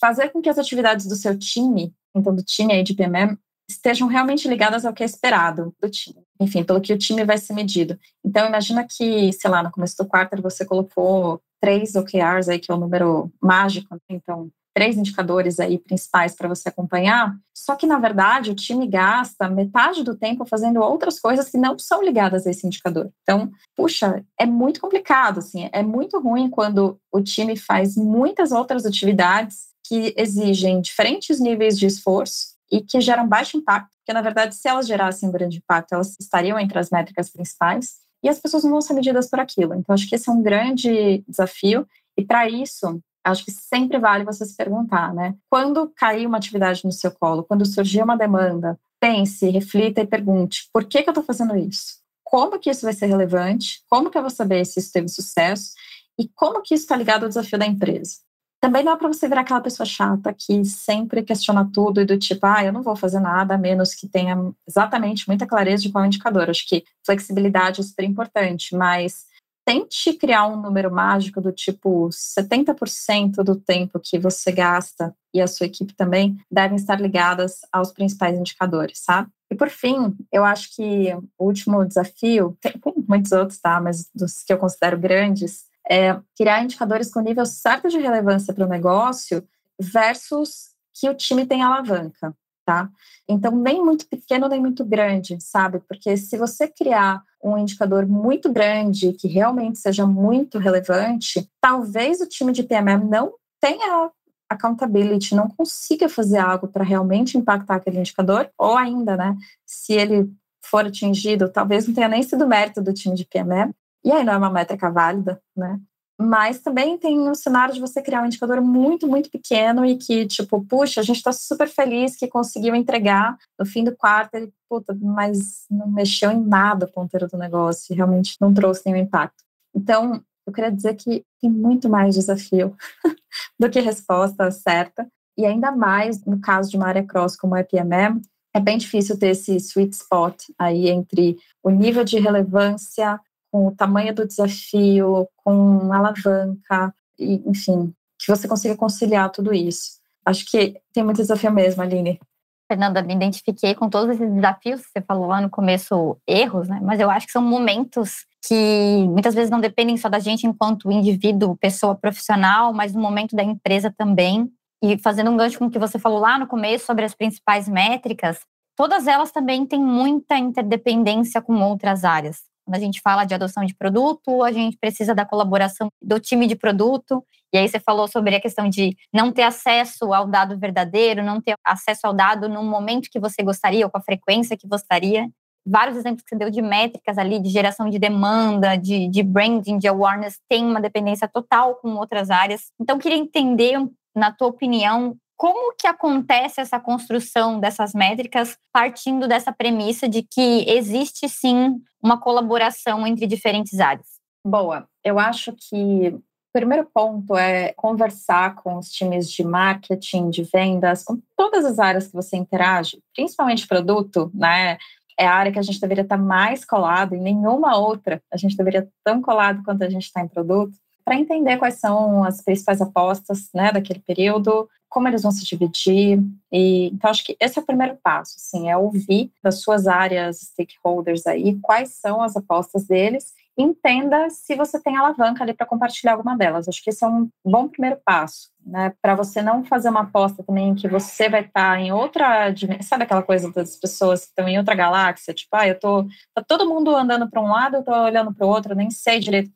fazer 0.00 0.30
com 0.30 0.40
que 0.40 0.48
as 0.48 0.58
atividades 0.58 1.06
do 1.06 1.14
seu 1.14 1.38
time, 1.38 1.94
então 2.14 2.34
do 2.34 2.42
time 2.42 2.72
aí 2.72 2.82
de 2.82 2.94
PMM, 2.94 3.36
estejam 3.68 4.08
realmente 4.08 4.48
ligadas 4.48 4.84
ao 4.84 4.92
que 4.92 5.02
é 5.02 5.06
esperado 5.06 5.74
do 5.80 5.88
time. 5.88 6.22
Enfim, 6.40 6.64
pelo 6.64 6.80
que 6.80 6.92
o 6.92 6.98
time 6.98 7.24
vai 7.24 7.38
ser 7.38 7.54
medido. 7.54 7.98
Então, 8.24 8.46
imagina 8.46 8.86
que, 8.88 9.32
sei 9.32 9.50
lá, 9.50 9.62
no 9.62 9.70
começo 9.70 9.96
do 9.96 10.06
quarto 10.06 10.40
você 10.42 10.64
colocou 10.64 11.40
três 11.60 11.94
OKRs 11.94 12.48
aí, 12.48 12.58
que 12.58 12.70
é 12.70 12.74
o 12.74 12.78
número 12.78 13.32
mágico, 13.40 13.94
né? 13.94 14.00
então, 14.10 14.50
três 14.74 14.96
indicadores 14.96 15.60
aí 15.60 15.78
principais 15.78 16.34
para 16.34 16.48
você 16.48 16.68
acompanhar, 16.68 17.36
só 17.54 17.76
que, 17.76 17.86
na 17.86 17.98
verdade, 17.98 18.50
o 18.50 18.54
time 18.54 18.86
gasta 18.86 19.48
metade 19.48 20.02
do 20.02 20.16
tempo 20.16 20.44
fazendo 20.46 20.80
outras 20.80 21.20
coisas 21.20 21.48
que 21.48 21.58
não 21.58 21.78
são 21.78 22.02
ligadas 22.02 22.46
a 22.46 22.50
esse 22.50 22.66
indicador. 22.66 23.10
Então, 23.22 23.50
puxa, 23.76 24.24
é 24.38 24.46
muito 24.46 24.80
complicado, 24.80 25.38
assim, 25.38 25.68
é 25.72 25.82
muito 25.82 26.18
ruim 26.18 26.48
quando 26.48 26.98
o 27.12 27.20
time 27.20 27.56
faz 27.56 27.96
muitas 27.96 28.50
outras 28.50 28.86
atividades 28.86 29.72
que 29.86 30.14
exigem 30.16 30.80
diferentes 30.80 31.38
níveis 31.38 31.78
de 31.78 31.86
esforço 31.86 32.51
e 32.72 32.80
que 32.80 33.00
geram 33.02 33.28
baixo 33.28 33.58
impacto, 33.58 33.90
porque 33.98 34.14
na 34.14 34.22
verdade, 34.22 34.54
se 34.54 34.66
elas 34.66 34.86
gerassem 34.86 35.28
um 35.28 35.32
grande 35.32 35.58
impacto, 35.58 35.92
elas 35.92 36.16
estariam 36.18 36.58
entre 36.58 36.78
as 36.78 36.88
métricas 36.88 37.30
principais 37.30 38.00
e 38.24 38.28
as 38.30 38.40
pessoas 38.40 38.64
não 38.64 38.70
vão 38.70 38.80
ser 38.80 38.94
medidas 38.94 39.28
por 39.28 39.38
aquilo. 39.38 39.74
Então, 39.74 39.94
acho 39.94 40.08
que 40.08 40.14
esse 40.14 40.30
é 40.30 40.32
um 40.32 40.42
grande 40.42 41.22
desafio, 41.28 41.86
e 42.16 42.24
para 42.24 42.48
isso, 42.48 43.00
acho 43.24 43.44
que 43.44 43.50
sempre 43.50 43.98
vale 43.98 44.24
você 44.24 44.44
se 44.46 44.56
perguntar, 44.56 45.12
né? 45.12 45.34
Quando 45.50 45.92
cair 45.96 46.26
uma 46.26 46.38
atividade 46.38 46.84
no 46.84 46.92
seu 46.92 47.10
colo, 47.10 47.44
quando 47.44 47.66
surgir 47.66 48.02
uma 48.02 48.16
demanda, 48.16 48.78
pense, 49.00 49.48
reflita 49.50 50.00
e 50.00 50.06
pergunte: 50.06 50.68
por 50.72 50.84
que, 50.84 51.02
que 51.02 51.08
eu 51.08 51.12
estou 51.12 51.24
fazendo 51.24 51.56
isso? 51.56 52.00
Como 52.24 52.58
que 52.58 52.70
isso 52.70 52.82
vai 52.82 52.92
ser 52.92 53.06
relevante? 53.06 53.82
Como 53.90 54.10
que 54.10 54.16
eu 54.16 54.22
vou 54.22 54.30
saber 54.30 54.64
se 54.64 54.80
isso 54.80 54.92
teve 54.92 55.08
sucesso? 55.08 55.72
E 56.18 56.28
como 56.28 56.62
que 56.62 56.74
isso 56.74 56.84
está 56.84 56.96
ligado 56.96 57.24
ao 57.24 57.28
desafio 57.28 57.58
da 57.58 57.66
empresa? 57.66 58.16
Também 58.62 58.88
é 58.88 58.96
para 58.96 59.08
você 59.08 59.28
virar 59.28 59.40
aquela 59.40 59.60
pessoa 59.60 59.84
chata 59.84 60.32
que 60.32 60.64
sempre 60.64 61.24
questiona 61.24 61.68
tudo 61.74 62.00
e 62.00 62.04
do 62.04 62.16
tipo, 62.16 62.46
ah, 62.46 62.64
eu 62.64 62.72
não 62.72 62.80
vou 62.80 62.94
fazer 62.94 63.18
nada 63.18 63.56
a 63.56 63.58
menos 63.58 63.92
que 63.92 64.06
tenha 64.06 64.36
exatamente 64.66 65.26
muita 65.26 65.48
clareza 65.48 65.82
de 65.82 65.90
qual 65.90 66.04
é 66.04 66.06
o 66.06 66.08
indicador. 66.08 66.48
Acho 66.48 66.68
que 66.68 66.84
flexibilidade 67.04 67.80
é 67.80 67.82
super 67.82 68.04
importante, 68.04 68.76
mas 68.76 69.26
tente 69.66 70.12
criar 70.14 70.46
um 70.46 70.62
número 70.62 70.92
mágico 70.92 71.40
do 71.40 71.50
tipo 71.50 72.08
70% 72.08 73.42
do 73.42 73.56
tempo 73.56 73.98
que 73.98 74.16
você 74.16 74.52
gasta 74.52 75.12
e 75.34 75.40
a 75.40 75.48
sua 75.48 75.66
equipe 75.66 75.92
também 75.94 76.36
devem 76.48 76.76
estar 76.76 77.00
ligadas 77.00 77.62
aos 77.72 77.90
principais 77.90 78.38
indicadores, 78.38 79.00
sabe? 79.00 79.28
E 79.50 79.56
por 79.56 79.70
fim, 79.70 80.16
eu 80.30 80.44
acho 80.44 80.74
que 80.76 81.12
o 81.36 81.46
último 81.46 81.84
desafio, 81.84 82.56
tem 82.60 82.74
muitos 83.08 83.32
outros, 83.32 83.58
tá? 83.58 83.80
Mas 83.80 84.08
dos 84.14 84.44
que 84.44 84.52
eu 84.52 84.58
considero 84.58 84.96
grandes, 84.96 85.64
é, 85.92 86.18
criar 86.34 86.64
indicadores 86.64 87.12
com 87.12 87.20
nível 87.20 87.44
certo 87.44 87.86
de 87.90 87.98
relevância 87.98 88.54
para 88.54 88.64
o 88.64 88.68
negócio 88.68 89.46
versus 89.78 90.70
que 90.94 91.06
o 91.06 91.14
time 91.14 91.44
tem 91.44 91.62
alavanca, 91.62 92.34
tá? 92.64 92.88
Então, 93.28 93.52
nem 93.54 93.84
muito 93.84 94.06
pequeno, 94.06 94.48
nem 94.48 94.58
muito 94.58 94.86
grande, 94.86 95.36
sabe? 95.38 95.80
Porque 95.80 96.16
se 96.16 96.38
você 96.38 96.66
criar 96.66 97.22
um 97.44 97.58
indicador 97.58 98.06
muito 98.06 98.50
grande, 98.50 99.12
que 99.12 99.28
realmente 99.28 99.80
seja 99.80 100.06
muito 100.06 100.58
relevante, 100.58 101.46
talvez 101.60 102.22
o 102.22 102.28
time 102.28 102.52
de 102.52 102.62
PMM 102.62 103.06
não 103.06 103.34
tenha 103.60 104.10
accountability, 104.48 105.34
não 105.34 105.48
consiga 105.48 106.08
fazer 106.08 106.38
algo 106.38 106.68
para 106.68 106.84
realmente 106.84 107.36
impactar 107.36 107.74
aquele 107.74 107.98
indicador, 107.98 108.50
ou 108.56 108.78
ainda, 108.78 109.14
né, 109.14 109.36
se 109.66 109.92
ele 109.92 110.32
for 110.64 110.86
atingido, 110.86 111.50
talvez 111.50 111.86
não 111.86 111.94
tenha 111.94 112.08
nem 112.08 112.22
sido 112.22 112.48
mérito 112.48 112.80
do 112.80 112.94
time 112.94 113.14
de 113.14 113.26
PMM, 113.26 113.74
e 114.04 114.10
aí 114.10 114.24
não 114.24 114.32
é 114.32 114.38
uma 114.38 114.50
métrica 114.50 114.90
válida, 114.90 115.40
né? 115.56 115.80
Mas 116.20 116.60
também 116.60 116.98
tem 116.98 117.28
o 117.28 117.34
cenário 117.34 117.74
de 117.74 117.80
você 117.80 118.00
criar 118.00 118.22
um 118.22 118.26
indicador 118.26 118.60
muito, 118.60 119.08
muito 119.08 119.30
pequeno 119.30 119.84
e 119.84 119.96
que, 119.96 120.26
tipo, 120.26 120.64
puxa, 120.64 121.00
a 121.00 121.04
gente 121.04 121.16
está 121.16 121.32
super 121.32 121.68
feliz 121.68 122.14
que 122.14 122.28
conseguiu 122.28 122.74
entregar 122.74 123.36
no 123.58 123.66
fim 123.66 123.82
do 123.82 123.96
quarto, 123.96 124.34
ele, 124.34 124.52
puta, 124.68 124.96
mas 125.00 125.64
não 125.70 125.88
mexeu 125.88 126.30
em 126.30 126.40
nada 126.40 126.86
o 126.86 126.92
ponteiro 126.92 127.26
do 127.26 127.36
negócio, 127.36 127.94
realmente 127.94 128.36
não 128.40 128.54
trouxe 128.54 128.82
nenhum 128.86 128.98
impacto. 128.98 129.42
Então, 129.74 130.22
eu 130.46 130.52
queria 130.52 130.70
dizer 130.70 130.94
que 130.94 131.24
tem 131.40 131.50
muito 131.50 131.88
mais 131.88 132.14
desafio 132.14 132.76
do 133.58 133.70
que 133.70 133.80
resposta 133.80 134.50
certa, 134.50 135.08
e 135.36 135.46
ainda 135.46 135.72
mais 135.72 136.24
no 136.24 136.40
caso 136.40 136.70
de 136.70 136.76
uma 136.76 136.86
área 136.86 137.04
cross 137.04 137.36
como 137.36 137.54
a 137.54 137.60
EPMM, 137.60 138.20
é 138.54 138.60
bem 138.60 138.76
difícil 138.76 139.18
ter 139.18 139.28
esse 139.28 139.56
sweet 139.56 139.94
spot 139.94 140.44
aí 140.58 140.88
entre 140.88 141.38
o 141.62 141.70
nível 141.70 142.04
de 142.04 142.18
relevância 142.18 143.18
com 143.52 143.66
o 143.66 143.76
tamanho 143.76 144.14
do 144.14 144.26
desafio, 144.26 145.28
com 145.44 145.92
alavanca, 145.92 146.92
e, 147.18 147.42
enfim, 147.46 147.94
que 148.18 148.26
você 148.28 148.48
consiga 148.48 148.74
conciliar 148.74 149.30
tudo 149.30 149.52
isso. 149.52 150.00
Acho 150.24 150.50
que 150.50 150.80
tem 150.92 151.04
muito 151.04 151.18
desafio 151.18 151.52
mesmo, 151.52 151.82
Aline. 151.82 152.18
Fernanda, 152.66 153.02
me 153.02 153.14
identifiquei 153.14 153.74
com 153.74 153.90
todos 153.90 154.14
esses 154.14 154.32
desafios 154.32 154.80
que 154.80 154.88
você 154.92 155.02
falou 155.02 155.26
lá 155.26 155.42
no 155.42 155.50
começo, 155.50 156.16
erros, 156.26 156.68
né? 156.68 156.80
Mas 156.82 156.98
eu 156.98 157.10
acho 157.10 157.26
que 157.26 157.32
são 157.32 157.42
momentos 157.42 158.24
que 158.48 159.06
muitas 159.08 159.34
vezes 159.34 159.50
não 159.50 159.60
dependem 159.60 159.98
só 159.98 160.08
da 160.08 160.18
gente 160.18 160.46
enquanto 160.46 160.90
indivíduo, 160.90 161.56
pessoa 161.56 161.94
profissional, 161.94 162.72
mas 162.72 162.94
no 162.94 163.00
momento 163.00 163.36
da 163.36 163.42
empresa 163.42 163.92
também. 163.94 164.50
E 164.82 164.96
fazendo 164.96 165.30
um 165.30 165.36
gancho 165.36 165.58
com 165.58 165.66
o 165.66 165.70
que 165.70 165.78
você 165.78 165.98
falou 165.98 166.18
lá 166.18 166.38
no 166.38 166.46
começo 166.46 166.86
sobre 166.86 167.04
as 167.04 167.14
principais 167.14 167.68
métricas, 167.68 168.40
todas 168.74 169.06
elas 169.06 169.30
também 169.30 169.66
têm 169.66 169.80
muita 169.80 170.38
interdependência 170.38 171.42
com 171.42 171.60
outras 171.60 172.04
áreas 172.04 172.51
Quando 172.64 172.76
a 172.76 172.80
gente 172.80 173.00
fala 173.00 173.24
de 173.24 173.34
adoção 173.34 173.64
de 173.64 173.74
produto, 173.74 174.42
a 174.42 174.52
gente 174.52 174.76
precisa 174.78 175.14
da 175.14 175.24
colaboração 175.24 175.88
do 176.00 176.20
time 176.20 176.46
de 176.46 176.54
produto. 176.54 177.24
E 177.52 177.58
aí 177.58 177.68
você 177.68 177.78
falou 177.78 178.08
sobre 178.08 178.34
a 178.34 178.40
questão 178.40 178.68
de 178.68 178.96
não 179.12 179.30
ter 179.30 179.42
acesso 179.42 180.12
ao 180.12 180.26
dado 180.26 180.58
verdadeiro, 180.58 181.22
não 181.22 181.40
ter 181.40 181.54
acesso 181.64 182.06
ao 182.06 182.14
dado 182.14 182.48
no 182.48 182.62
momento 182.62 183.10
que 183.10 183.20
você 183.20 183.42
gostaria 183.42 183.84
ou 183.84 183.90
com 183.90 183.98
a 183.98 184.02
frequência 184.02 184.56
que 184.56 184.66
gostaria. 184.66 185.28
Vários 185.66 185.96
exemplos 185.96 186.22
que 186.22 186.30
você 186.30 186.36
deu 186.36 186.50
de 186.50 186.62
métricas 186.62 187.18
ali, 187.18 187.38
de 187.38 187.48
geração 187.48 187.88
de 187.88 187.98
demanda, 187.98 188.76
de, 188.76 189.08
de 189.08 189.22
branding, 189.22 189.78
de 189.78 189.86
awareness, 189.86 190.38
tem 190.48 190.64
uma 190.64 190.80
dependência 190.80 191.28
total 191.28 191.76
com 191.76 191.94
outras 191.96 192.30
áreas. 192.30 192.72
Então, 192.80 192.98
queria 192.98 193.18
entender, 193.18 193.78
na 194.14 194.32
tua 194.32 194.48
opinião, 194.48 195.16
como 195.42 195.74
que 195.76 195.88
acontece 195.88 196.60
essa 196.60 196.78
construção 196.78 197.58
dessas 197.58 197.92
métricas 197.92 198.56
partindo 198.72 199.26
dessa 199.26 199.50
premissa 199.50 200.08
de 200.08 200.22
que 200.22 200.64
existe 200.70 201.28
sim 201.28 201.82
uma 202.00 202.16
colaboração 202.16 203.04
entre 203.04 203.26
diferentes 203.26 203.80
áreas? 203.80 204.06
Boa, 204.46 204.86
eu 205.02 205.18
acho 205.18 205.52
que 205.52 206.10
o 206.10 206.22
primeiro 206.52 206.88
ponto 206.94 207.36
é 207.36 207.72
conversar 207.72 208.54
com 208.54 208.76
os 208.76 208.92
times 208.92 209.28
de 209.28 209.42
marketing, 209.42 210.30
de 210.30 210.44
vendas, 210.44 211.02
com 211.02 211.20
todas 211.36 211.64
as 211.64 211.80
áreas 211.80 212.06
que 212.06 212.14
você 212.14 212.36
interage, 212.36 213.02
principalmente 213.12 213.66
produto, 213.66 214.30
né? 214.32 214.78
É 215.18 215.26
a 215.26 215.34
área 215.34 215.50
que 215.50 215.58
a 215.58 215.62
gente 215.62 215.80
deveria 215.80 216.02
estar 216.02 216.18
mais 216.18 216.64
colado, 216.64 217.16
e 217.16 217.20
nenhuma 217.20 217.76
outra 217.76 218.22
a 218.32 218.36
gente 218.36 218.56
deveria 218.56 218.80
estar 218.82 218.92
tão 219.02 219.20
colado 219.20 219.60
quanto 219.64 219.82
a 219.82 219.90
gente 219.90 220.04
está 220.04 220.20
em 220.20 220.28
produto 220.28 220.72
para 221.04 221.16
entender 221.16 221.56
quais 221.56 221.80
são 221.80 222.22
as 222.22 222.40
principais 222.40 222.80
apostas 222.80 223.48
né, 223.52 223.72
daquele 223.72 223.98
período, 223.98 224.68
como 224.92 225.08
eles 225.08 225.22
vão 225.22 225.32
se 225.32 225.44
dividir. 225.44 226.22
E, 226.52 226.88
então, 226.88 227.10
acho 227.10 227.24
que 227.24 227.34
esse 227.40 227.58
é 227.58 227.62
o 227.62 227.64
primeiro 227.64 227.96
passo, 228.02 228.36
assim, 228.36 228.68
é 228.68 228.76
ouvir 228.76 229.32
das 229.42 229.62
suas 229.62 229.86
áreas 229.86 230.40
stakeholders 230.40 231.26
aí 231.26 231.58
quais 231.60 231.94
são 231.94 232.20
as 232.20 232.36
apostas 232.36 232.86
deles 232.86 233.32
entenda 233.56 234.30
se 234.30 234.54
você 234.54 234.80
tem 234.80 234.96
alavanca 234.96 235.44
ali 235.44 235.52
para 235.52 235.66
compartilhar 235.66 236.12
alguma 236.12 236.36
delas. 236.36 236.68
Acho 236.68 236.82
que 236.82 236.90
esse 236.90 237.04
é 237.04 237.06
um 237.06 237.28
bom 237.44 237.68
primeiro 237.68 238.00
passo, 238.04 238.50
né? 238.64 238.94
Para 239.00 239.14
você 239.14 239.42
não 239.42 239.62
fazer 239.64 239.90
uma 239.90 240.02
aposta 240.02 240.42
também 240.42 240.74
que 240.74 240.88
você 240.88 241.28
vai 241.28 241.42
estar 241.42 241.74
tá 241.74 241.80
em 241.80 241.92
outra. 241.92 242.54
Sabe 242.80 243.04
aquela 243.04 243.22
coisa 243.22 243.52
das 243.52 243.76
pessoas 243.76 244.20
que 244.20 244.28
estão 244.28 244.48
em 244.48 244.58
outra 244.58 244.74
galáxia? 244.74 245.34
Tipo, 245.34 245.54
ah, 245.54 245.68
eu 245.68 245.78
tô. 245.78 246.04
Tá 246.34 246.42
todo 246.46 246.68
mundo 246.68 246.94
andando 246.96 247.28
para 247.28 247.42
um 247.42 247.48
lado, 247.48 247.76
eu 247.76 247.84
tô 247.84 247.92
olhando 247.92 248.32
para 248.32 248.46
o 248.46 248.50
outro, 248.50 248.72
eu 248.72 248.76
nem 248.76 248.90
sei 248.90 249.20
direito. 249.20 249.50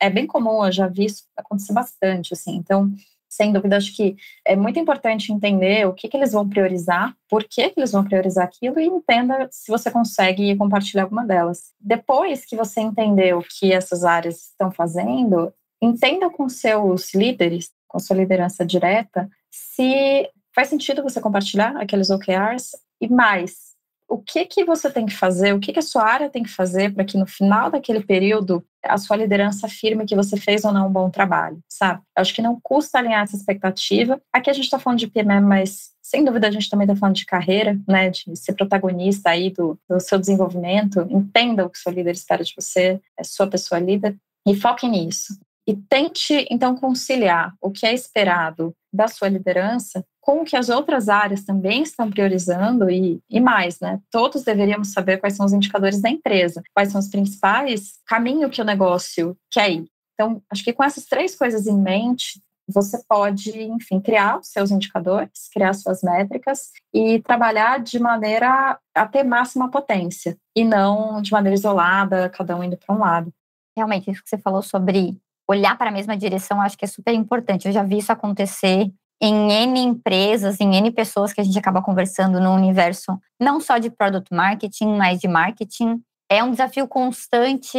É 0.00 0.08
bem 0.08 0.26
comum, 0.26 0.64
eu 0.64 0.72
já 0.72 0.86
vi 0.86 1.04
isso 1.06 1.24
acontecer 1.36 1.72
bastante, 1.74 2.32
assim. 2.32 2.56
Então, 2.56 2.90
sem 3.34 3.52
dúvida, 3.52 3.76
acho 3.76 3.94
que 3.94 4.16
é 4.44 4.54
muito 4.54 4.78
importante 4.78 5.32
entender 5.32 5.86
o 5.86 5.92
que, 5.92 6.08
que 6.08 6.16
eles 6.16 6.32
vão 6.32 6.48
priorizar, 6.48 7.14
por 7.28 7.44
que, 7.44 7.70
que 7.70 7.80
eles 7.80 7.92
vão 7.92 8.04
priorizar 8.04 8.44
aquilo 8.44 8.78
e 8.78 8.86
entenda 8.86 9.48
se 9.50 9.70
você 9.70 9.90
consegue 9.90 10.54
compartilhar 10.56 11.02
alguma 11.02 11.26
delas. 11.26 11.72
Depois 11.80 12.44
que 12.44 12.56
você 12.56 12.80
entender 12.80 13.34
o 13.34 13.42
que 13.42 13.72
essas 13.72 14.04
áreas 14.04 14.50
estão 14.50 14.70
fazendo, 14.70 15.52
entenda 15.82 16.30
com 16.30 16.48
seus 16.48 17.12
líderes, 17.12 17.70
com 17.88 17.98
sua 17.98 18.16
liderança 18.16 18.64
direta, 18.64 19.28
se 19.50 20.30
faz 20.54 20.68
sentido 20.68 21.02
você 21.02 21.20
compartilhar 21.20 21.76
aqueles 21.76 22.10
OKRs 22.10 22.70
e 23.00 23.08
mais, 23.08 23.73
o 24.08 24.18
que 24.18 24.44
que 24.44 24.64
você 24.64 24.90
tem 24.90 25.06
que 25.06 25.14
fazer, 25.14 25.54
o 25.54 25.60
que 25.60 25.72
que 25.72 25.78
a 25.78 25.82
sua 25.82 26.04
área 26.04 26.30
tem 26.30 26.42
que 26.42 26.50
fazer 26.50 26.94
para 26.94 27.04
que 27.04 27.16
no 27.16 27.26
final 27.26 27.70
daquele 27.70 28.00
período 28.00 28.64
a 28.82 28.98
sua 28.98 29.16
liderança 29.16 29.66
afirme 29.66 30.04
que 30.04 30.14
você 30.14 30.36
fez 30.36 30.64
ou 30.64 30.72
não 30.72 30.88
um 30.88 30.92
bom 30.92 31.08
trabalho, 31.10 31.58
sabe? 31.68 32.02
Eu 32.16 32.20
acho 32.20 32.34
que 32.34 32.42
não 32.42 32.60
custa 32.62 32.98
alinhar 32.98 33.22
essa 33.22 33.36
expectativa. 33.36 34.20
Aqui 34.32 34.50
a 34.50 34.52
gente 34.52 34.64
está 34.64 34.78
falando 34.78 34.98
de 34.98 35.06
PMM, 35.06 35.44
mas 35.46 35.90
sem 36.02 36.22
dúvida 36.22 36.48
a 36.48 36.50
gente 36.50 36.68
também 36.68 36.84
está 36.84 36.94
falando 36.94 37.16
de 37.16 37.24
carreira, 37.24 37.78
né? 37.88 38.10
De 38.10 38.36
ser 38.36 38.52
protagonista 38.52 39.30
aí 39.30 39.50
do, 39.50 39.78
do 39.88 39.98
seu 39.98 40.18
desenvolvimento. 40.18 41.06
Entenda 41.10 41.64
o 41.64 41.70
que 41.70 41.78
seu 41.78 41.90
líder 41.90 42.12
espera 42.12 42.44
de 42.44 42.52
você, 42.54 43.00
é 43.18 43.24
sua 43.24 43.46
pessoa 43.46 43.80
líder, 43.80 44.16
e 44.46 44.54
foque 44.54 44.86
nisso. 44.86 45.38
E 45.66 45.74
tente, 45.74 46.46
então, 46.50 46.76
conciliar 46.76 47.54
o 47.60 47.70
que 47.70 47.86
é 47.86 47.94
esperado 47.94 48.74
da 48.92 49.08
sua 49.08 49.28
liderança 49.28 50.04
com 50.24 50.40
o 50.40 50.44
que 50.44 50.56
as 50.56 50.70
outras 50.70 51.10
áreas 51.10 51.44
também 51.44 51.82
estão 51.82 52.10
priorizando 52.10 52.90
e, 52.90 53.20
e 53.28 53.38
mais, 53.40 53.78
né? 53.78 54.00
Todos 54.10 54.42
deveríamos 54.42 54.90
saber 54.90 55.18
quais 55.18 55.36
são 55.36 55.44
os 55.44 55.52
indicadores 55.52 56.00
da 56.00 56.08
empresa, 56.08 56.62
quais 56.72 56.90
são 56.90 56.98
os 56.98 57.08
principais 57.08 57.98
caminhos 58.06 58.50
que 58.50 58.62
o 58.62 58.64
negócio 58.64 59.36
quer 59.50 59.70
ir. 59.70 59.86
Então, 60.14 60.42
acho 60.50 60.64
que 60.64 60.72
com 60.72 60.82
essas 60.82 61.04
três 61.04 61.36
coisas 61.36 61.66
em 61.66 61.76
mente, 61.76 62.40
você 62.66 63.02
pode, 63.06 63.50
enfim, 63.64 64.00
criar 64.00 64.38
os 64.38 64.48
seus 64.48 64.70
indicadores, 64.70 65.50
criar 65.52 65.74
suas 65.74 66.02
métricas 66.02 66.70
e 66.94 67.20
trabalhar 67.20 67.80
de 67.80 67.98
maneira 67.98 68.78
a 68.94 69.06
ter 69.06 69.24
máxima 69.24 69.70
potência 69.70 70.38
e 70.56 70.64
não 70.64 71.20
de 71.20 71.32
maneira 71.32 71.54
isolada, 71.54 72.30
cada 72.30 72.56
um 72.56 72.64
indo 72.64 72.78
para 72.78 72.96
um 72.96 72.98
lado. 72.98 73.30
Realmente, 73.76 74.10
isso 74.10 74.22
que 74.22 74.30
você 74.30 74.38
falou 74.38 74.62
sobre 74.62 75.18
olhar 75.46 75.76
para 75.76 75.90
a 75.90 75.92
mesma 75.92 76.16
direção, 76.16 76.62
acho 76.62 76.78
que 76.78 76.86
é 76.86 76.88
super 76.88 77.12
importante. 77.12 77.66
Eu 77.66 77.72
já 77.72 77.82
vi 77.82 77.98
isso 77.98 78.10
acontecer 78.10 78.90
em 79.20 79.52
N 79.52 79.80
empresas, 79.80 80.60
em 80.60 80.74
N 80.76 80.90
pessoas 80.90 81.32
que 81.32 81.40
a 81.40 81.44
gente 81.44 81.58
acaba 81.58 81.82
conversando 81.82 82.40
no 82.40 82.52
universo, 82.52 83.18
não 83.40 83.60
só 83.60 83.78
de 83.78 83.90
product 83.90 84.32
marketing, 84.34 84.96
mas 84.96 85.20
de 85.20 85.28
marketing. 85.28 86.00
É 86.30 86.42
um 86.42 86.50
desafio 86.50 86.88
constante 86.88 87.78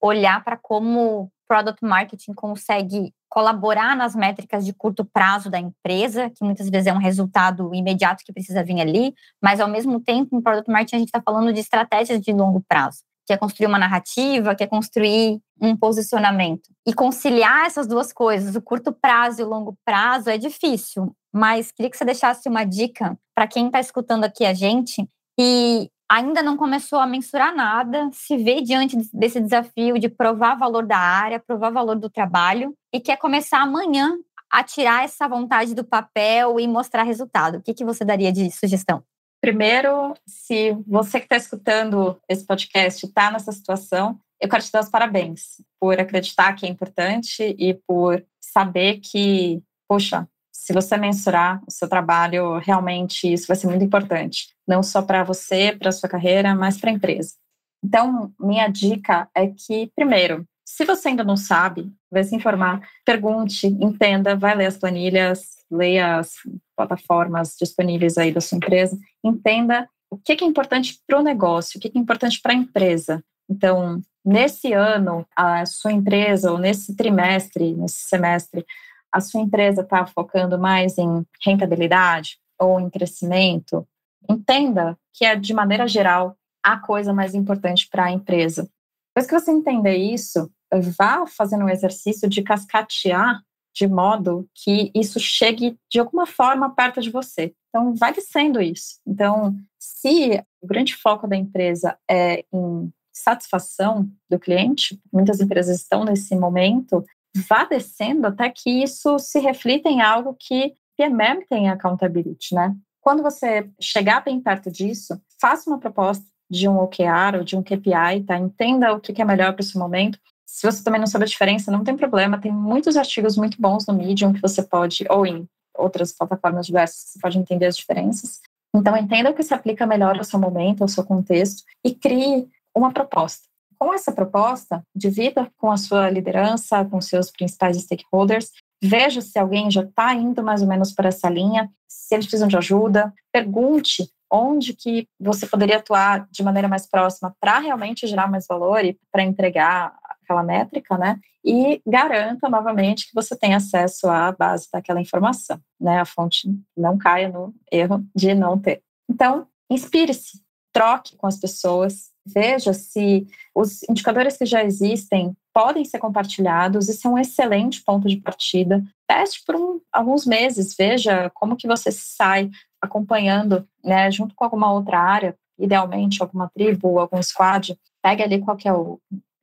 olhar 0.00 0.42
para 0.44 0.56
como 0.56 1.30
product 1.48 1.84
marketing 1.84 2.34
consegue 2.34 3.12
colaborar 3.28 3.96
nas 3.96 4.14
métricas 4.14 4.64
de 4.64 4.72
curto 4.72 5.04
prazo 5.04 5.50
da 5.50 5.58
empresa, 5.58 6.30
que 6.30 6.44
muitas 6.44 6.68
vezes 6.68 6.86
é 6.86 6.92
um 6.92 6.98
resultado 6.98 7.74
imediato 7.74 8.24
que 8.24 8.32
precisa 8.32 8.62
vir 8.62 8.80
ali, 8.80 9.14
mas 9.42 9.60
ao 9.60 9.68
mesmo 9.68 10.00
tempo, 10.00 10.36
em 10.36 10.40
product 10.40 10.70
marketing, 10.70 10.96
a 10.96 10.98
gente 10.98 11.08
está 11.08 11.22
falando 11.22 11.52
de 11.52 11.60
estratégias 11.60 12.20
de 12.20 12.32
longo 12.32 12.62
prazo 12.68 13.07
que 13.28 13.32
é 13.34 13.36
construir 13.36 13.66
uma 13.66 13.78
narrativa, 13.78 14.54
que 14.54 14.64
é 14.64 14.66
construir 14.66 15.38
um 15.60 15.76
posicionamento. 15.76 16.70
E 16.86 16.94
conciliar 16.94 17.66
essas 17.66 17.86
duas 17.86 18.10
coisas, 18.10 18.56
o 18.56 18.62
curto 18.62 18.90
prazo 18.90 19.42
e 19.42 19.44
o 19.44 19.48
longo 19.48 19.76
prazo, 19.84 20.30
é 20.30 20.38
difícil. 20.38 21.14
Mas 21.30 21.70
queria 21.70 21.90
que 21.90 21.98
você 21.98 22.06
deixasse 22.06 22.48
uma 22.48 22.64
dica 22.64 23.18
para 23.34 23.46
quem 23.46 23.66
está 23.66 23.80
escutando 23.80 24.24
aqui 24.24 24.46
a 24.46 24.54
gente 24.54 25.06
e 25.38 25.90
ainda 26.10 26.42
não 26.42 26.56
começou 26.56 26.98
a 26.98 27.06
mensurar 27.06 27.54
nada, 27.54 28.08
se 28.14 28.34
vê 28.38 28.62
diante 28.62 28.96
desse 29.12 29.42
desafio 29.42 29.98
de 29.98 30.08
provar 30.08 30.54
valor 30.54 30.86
da 30.86 30.96
área, 30.96 31.38
provar 31.38 31.68
valor 31.68 31.96
do 31.96 32.08
trabalho 32.08 32.72
e 32.90 32.98
quer 32.98 33.18
começar 33.18 33.60
amanhã 33.60 34.16
a 34.50 34.64
tirar 34.64 35.04
essa 35.04 35.28
vontade 35.28 35.74
do 35.74 35.84
papel 35.84 36.58
e 36.58 36.66
mostrar 36.66 37.02
resultado. 37.02 37.58
O 37.58 37.62
que, 37.62 37.74
que 37.74 37.84
você 37.84 38.06
daria 38.06 38.32
de 38.32 38.50
sugestão? 38.50 39.04
Primeiro, 39.40 40.14
se 40.26 40.72
você 40.86 41.20
que 41.20 41.26
está 41.26 41.36
escutando 41.36 42.18
esse 42.28 42.44
podcast 42.44 43.06
está 43.06 43.30
nessa 43.30 43.52
situação, 43.52 44.18
eu 44.40 44.48
quero 44.48 44.62
te 44.62 44.72
dar 44.72 44.80
os 44.80 44.90
parabéns 44.90 45.62
por 45.80 45.98
acreditar 45.98 46.52
que 46.54 46.66
é 46.66 46.68
importante 46.68 47.54
e 47.58 47.74
por 47.86 48.24
saber 48.40 49.00
que, 49.00 49.62
poxa, 49.88 50.28
se 50.52 50.72
você 50.72 50.96
mensurar 50.96 51.62
o 51.66 51.70
seu 51.70 51.88
trabalho, 51.88 52.58
realmente 52.58 53.32
isso 53.32 53.46
vai 53.46 53.56
ser 53.56 53.68
muito 53.68 53.84
importante, 53.84 54.48
não 54.66 54.82
só 54.82 55.02
para 55.02 55.22
você, 55.22 55.74
para 55.78 55.92
sua 55.92 56.08
carreira, 56.08 56.54
mas 56.54 56.78
para 56.78 56.90
a 56.90 56.92
empresa. 56.92 57.34
Então, 57.82 58.32
minha 58.38 58.66
dica 58.68 59.28
é 59.34 59.46
que, 59.46 59.90
primeiro, 59.94 60.44
se 60.64 60.84
você 60.84 61.08
ainda 61.08 61.24
não 61.24 61.36
sabe, 61.36 61.90
vai 62.10 62.24
se 62.24 62.34
informar, 62.34 62.86
pergunte, 63.04 63.66
entenda, 63.66 64.36
vai 64.36 64.54
ler 64.54 64.66
as 64.66 64.76
planilhas, 64.76 65.57
leia 65.70 66.18
as 66.18 66.32
plataformas 66.76 67.56
disponíveis 67.58 68.16
aí 68.16 68.32
da 68.32 68.40
sua 68.40 68.56
empresa, 68.56 68.98
entenda 69.22 69.88
o 70.10 70.16
que 70.16 70.32
é 70.32 70.46
importante 70.46 70.98
para 71.06 71.18
o 71.18 71.22
negócio, 71.22 71.78
o 71.78 71.80
que 71.80 71.88
é 71.88 71.98
importante 72.00 72.40
para 72.40 72.52
a 72.52 72.56
empresa. 72.56 73.22
Então, 73.48 74.00
nesse 74.24 74.72
ano, 74.72 75.26
a 75.36 75.64
sua 75.66 75.92
empresa, 75.92 76.50
ou 76.50 76.58
nesse 76.58 76.94
trimestre, 76.94 77.74
nesse 77.74 78.08
semestre, 78.08 78.64
a 79.12 79.20
sua 79.20 79.40
empresa 79.40 79.82
está 79.82 80.06
focando 80.06 80.58
mais 80.58 80.98
em 80.98 81.26
rentabilidade 81.44 82.38
ou 82.58 82.78
em 82.80 82.90
crescimento, 82.90 83.86
entenda 84.28 84.98
que 85.14 85.24
é, 85.24 85.34
de 85.34 85.54
maneira 85.54 85.86
geral, 85.88 86.36
a 86.62 86.76
coisa 86.78 87.12
mais 87.12 87.34
importante 87.34 87.88
para 87.88 88.04
a 88.04 88.10
empresa. 88.10 88.68
Depois 89.14 89.26
que 89.26 89.40
você 89.40 89.50
entender 89.50 89.96
isso, 89.96 90.50
vá 90.96 91.26
fazendo 91.26 91.64
um 91.64 91.68
exercício 91.68 92.28
de 92.28 92.42
cascatear 92.42 93.42
de 93.78 93.86
modo 93.86 94.48
que 94.52 94.90
isso 94.92 95.20
chegue 95.20 95.78
de 95.88 96.00
alguma 96.00 96.26
forma 96.26 96.74
perto 96.74 97.00
de 97.00 97.10
você. 97.10 97.54
Então, 97.68 97.94
vai 97.94 98.12
descendo 98.12 98.60
isso. 98.60 98.98
Então, 99.06 99.54
se 99.78 100.42
o 100.60 100.66
grande 100.66 100.96
foco 100.96 101.28
da 101.28 101.36
empresa 101.36 101.96
é 102.10 102.44
em 102.52 102.92
satisfação 103.12 104.10
do 104.28 104.38
cliente, 104.38 105.00
muitas 105.12 105.40
empresas 105.40 105.76
estão 105.76 106.04
nesse 106.04 106.34
momento, 106.34 107.04
vá 107.48 107.64
descendo 107.64 108.26
até 108.26 108.50
que 108.50 108.82
isso 108.82 109.16
se 109.20 109.38
reflita 109.38 109.88
em 109.88 110.00
algo 110.00 110.36
que 110.38 110.74
PMM 110.96 111.44
tem 111.48 111.68
accountability, 111.68 112.54
né? 112.54 112.74
Quando 113.00 113.22
você 113.22 113.70
chegar 113.80 114.24
bem 114.24 114.40
perto 114.40 114.72
disso, 114.72 115.20
faça 115.40 115.70
uma 115.70 115.78
proposta 115.78 116.24
de 116.50 116.68
um 116.68 116.78
OKR 116.78 117.36
ou 117.36 117.44
de 117.44 117.56
um 117.56 117.62
KPI, 117.62 118.24
tá? 118.26 118.36
Entenda 118.36 118.92
o 118.92 119.00
que 119.00 119.22
é 119.22 119.24
melhor 119.24 119.52
para 119.52 119.62
esse 119.62 119.78
momento. 119.78 120.18
Se 120.50 120.66
você 120.66 120.82
também 120.82 120.98
não 120.98 121.06
sabe 121.06 121.24
a 121.24 121.28
diferença, 121.28 121.70
não 121.70 121.84
tem 121.84 121.94
problema. 121.94 122.40
Tem 122.40 122.50
muitos 122.50 122.96
artigos 122.96 123.36
muito 123.36 123.60
bons 123.60 123.86
no 123.86 123.92
Medium 123.92 124.32
que 124.32 124.40
você 124.40 124.62
pode, 124.62 125.04
ou 125.10 125.26
em 125.26 125.46
outras 125.76 126.10
plataformas 126.10 126.64
diversas, 126.66 127.10
você 127.10 127.18
pode 127.20 127.38
entender 127.38 127.66
as 127.66 127.76
diferenças. 127.76 128.40
Então, 128.74 128.96
entenda 128.96 129.30
o 129.30 129.34
que 129.34 129.42
se 129.42 129.52
aplica 129.52 129.86
melhor 129.86 130.16
ao 130.16 130.24
seu 130.24 130.40
momento, 130.40 130.80
ao 130.80 130.88
seu 130.88 131.04
contexto 131.04 131.62
e 131.84 131.94
crie 131.94 132.48
uma 132.74 132.90
proposta. 132.90 133.46
com 133.78 133.94
essa 133.94 134.10
proposta, 134.10 134.82
divida 134.96 135.48
com 135.56 135.70
a 135.70 135.76
sua 135.76 136.10
liderança, 136.10 136.84
com 136.84 137.00
seus 137.00 137.30
principais 137.30 137.80
stakeholders, 137.80 138.50
veja 138.82 139.20
se 139.20 139.38
alguém 139.38 139.70
já 139.70 139.82
está 139.82 140.12
indo 140.14 140.42
mais 140.42 140.62
ou 140.62 140.66
menos 140.66 140.92
para 140.92 141.08
essa 141.08 141.28
linha, 141.28 141.70
se 141.86 142.14
eles 142.14 142.26
precisam 142.26 142.48
de 142.48 142.56
ajuda, 142.56 143.12
pergunte 143.32 144.10
onde 144.30 144.74
que 144.74 145.06
você 145.18 145.46
poderia 145.46 145.76
atuar 145.76 146.26
de 146.30 146.42
maneira 146.42 146.68
mais 146.68 146.86
próxima 146.86 147.34
para 147.40 147.60
realmente 147.60 148.06
gerar 148.06 148.28
mais 148.28 148.46
valor 148.48 148.84
e 148.84 148.98
para 149.12 149.22
entregar 149.22 149.96
aquela 150.28 150.42
métrica, 150.42 150.98
né? 150.98 151.18
E 151.42 151.80
garanta 151.86 152.48
novamente 152.48 153.08
que 153.08 153.14
você 153.14 153.34
tem 153.34 153.54
acesso 153.54 154.08
à 154.08 154.30
base 154.30 154.68
daquela 154.70 155.00
informação, 155.00 155.58
né? 155.80 156.00
A 156.00 156.04
fonte 156.04 156.46
não 156.76 156.98
caia 156.98 157.30
no 157.30 157.54
erro 157.72 158.04
de 158.14 158.34
não 158.34 158.58
ter. 158.58 158.82
Então, 159.10 159.46
inspire-se, 159.70 160.42
troque 160.72 161.16
com 161.16 161.26
as 161.26 161.38
pessoas, 161.38 162.10
veja 162.26 162.74
se 162.74 163.26
os 163.54 163.82
indicadores 163.88 164.36
que 164.36 164.44
já 164.44 164.62
existem 164.62 165.34
podem 165.52 165.84
ser 165.84 165.98
compartilhados, 165.98 166.88
isso 166.88 167.08
é 167.08 167.10
um 167.10 167.18
excelente 167.18 167.82
ponto 167.82 168.06
de 168.06 168.18
partida. 168.18 168.84
Teste 169.08 169.42
por 169.46 169.56
um, 169.56 169.80
alguns 169.90 170.26
meses, 170.26 170.76
veja 170.78 171.30
como 171.30 171.56
que 171.56 171.66
você 171.66 171.90
sai 171.90 172.50
acompanhando, 172.80 173.66
né, 173.82 174.10
junto 174.10 174.34
com 174.34 174.44
alguma 174.44 174.70
outra 174.70 175.00
área, 175.00 175.36
idealmente 175.58 176.22
alguma 176.22 176.48
tribo, 176.50 177.00
algum 177.00 177.20
squad, 177.20 177.76
pegue 178.00 178.22
ali 178.22 178.38
qual 178.40 178.56
é 178.64 178.72
o 178.72 179.00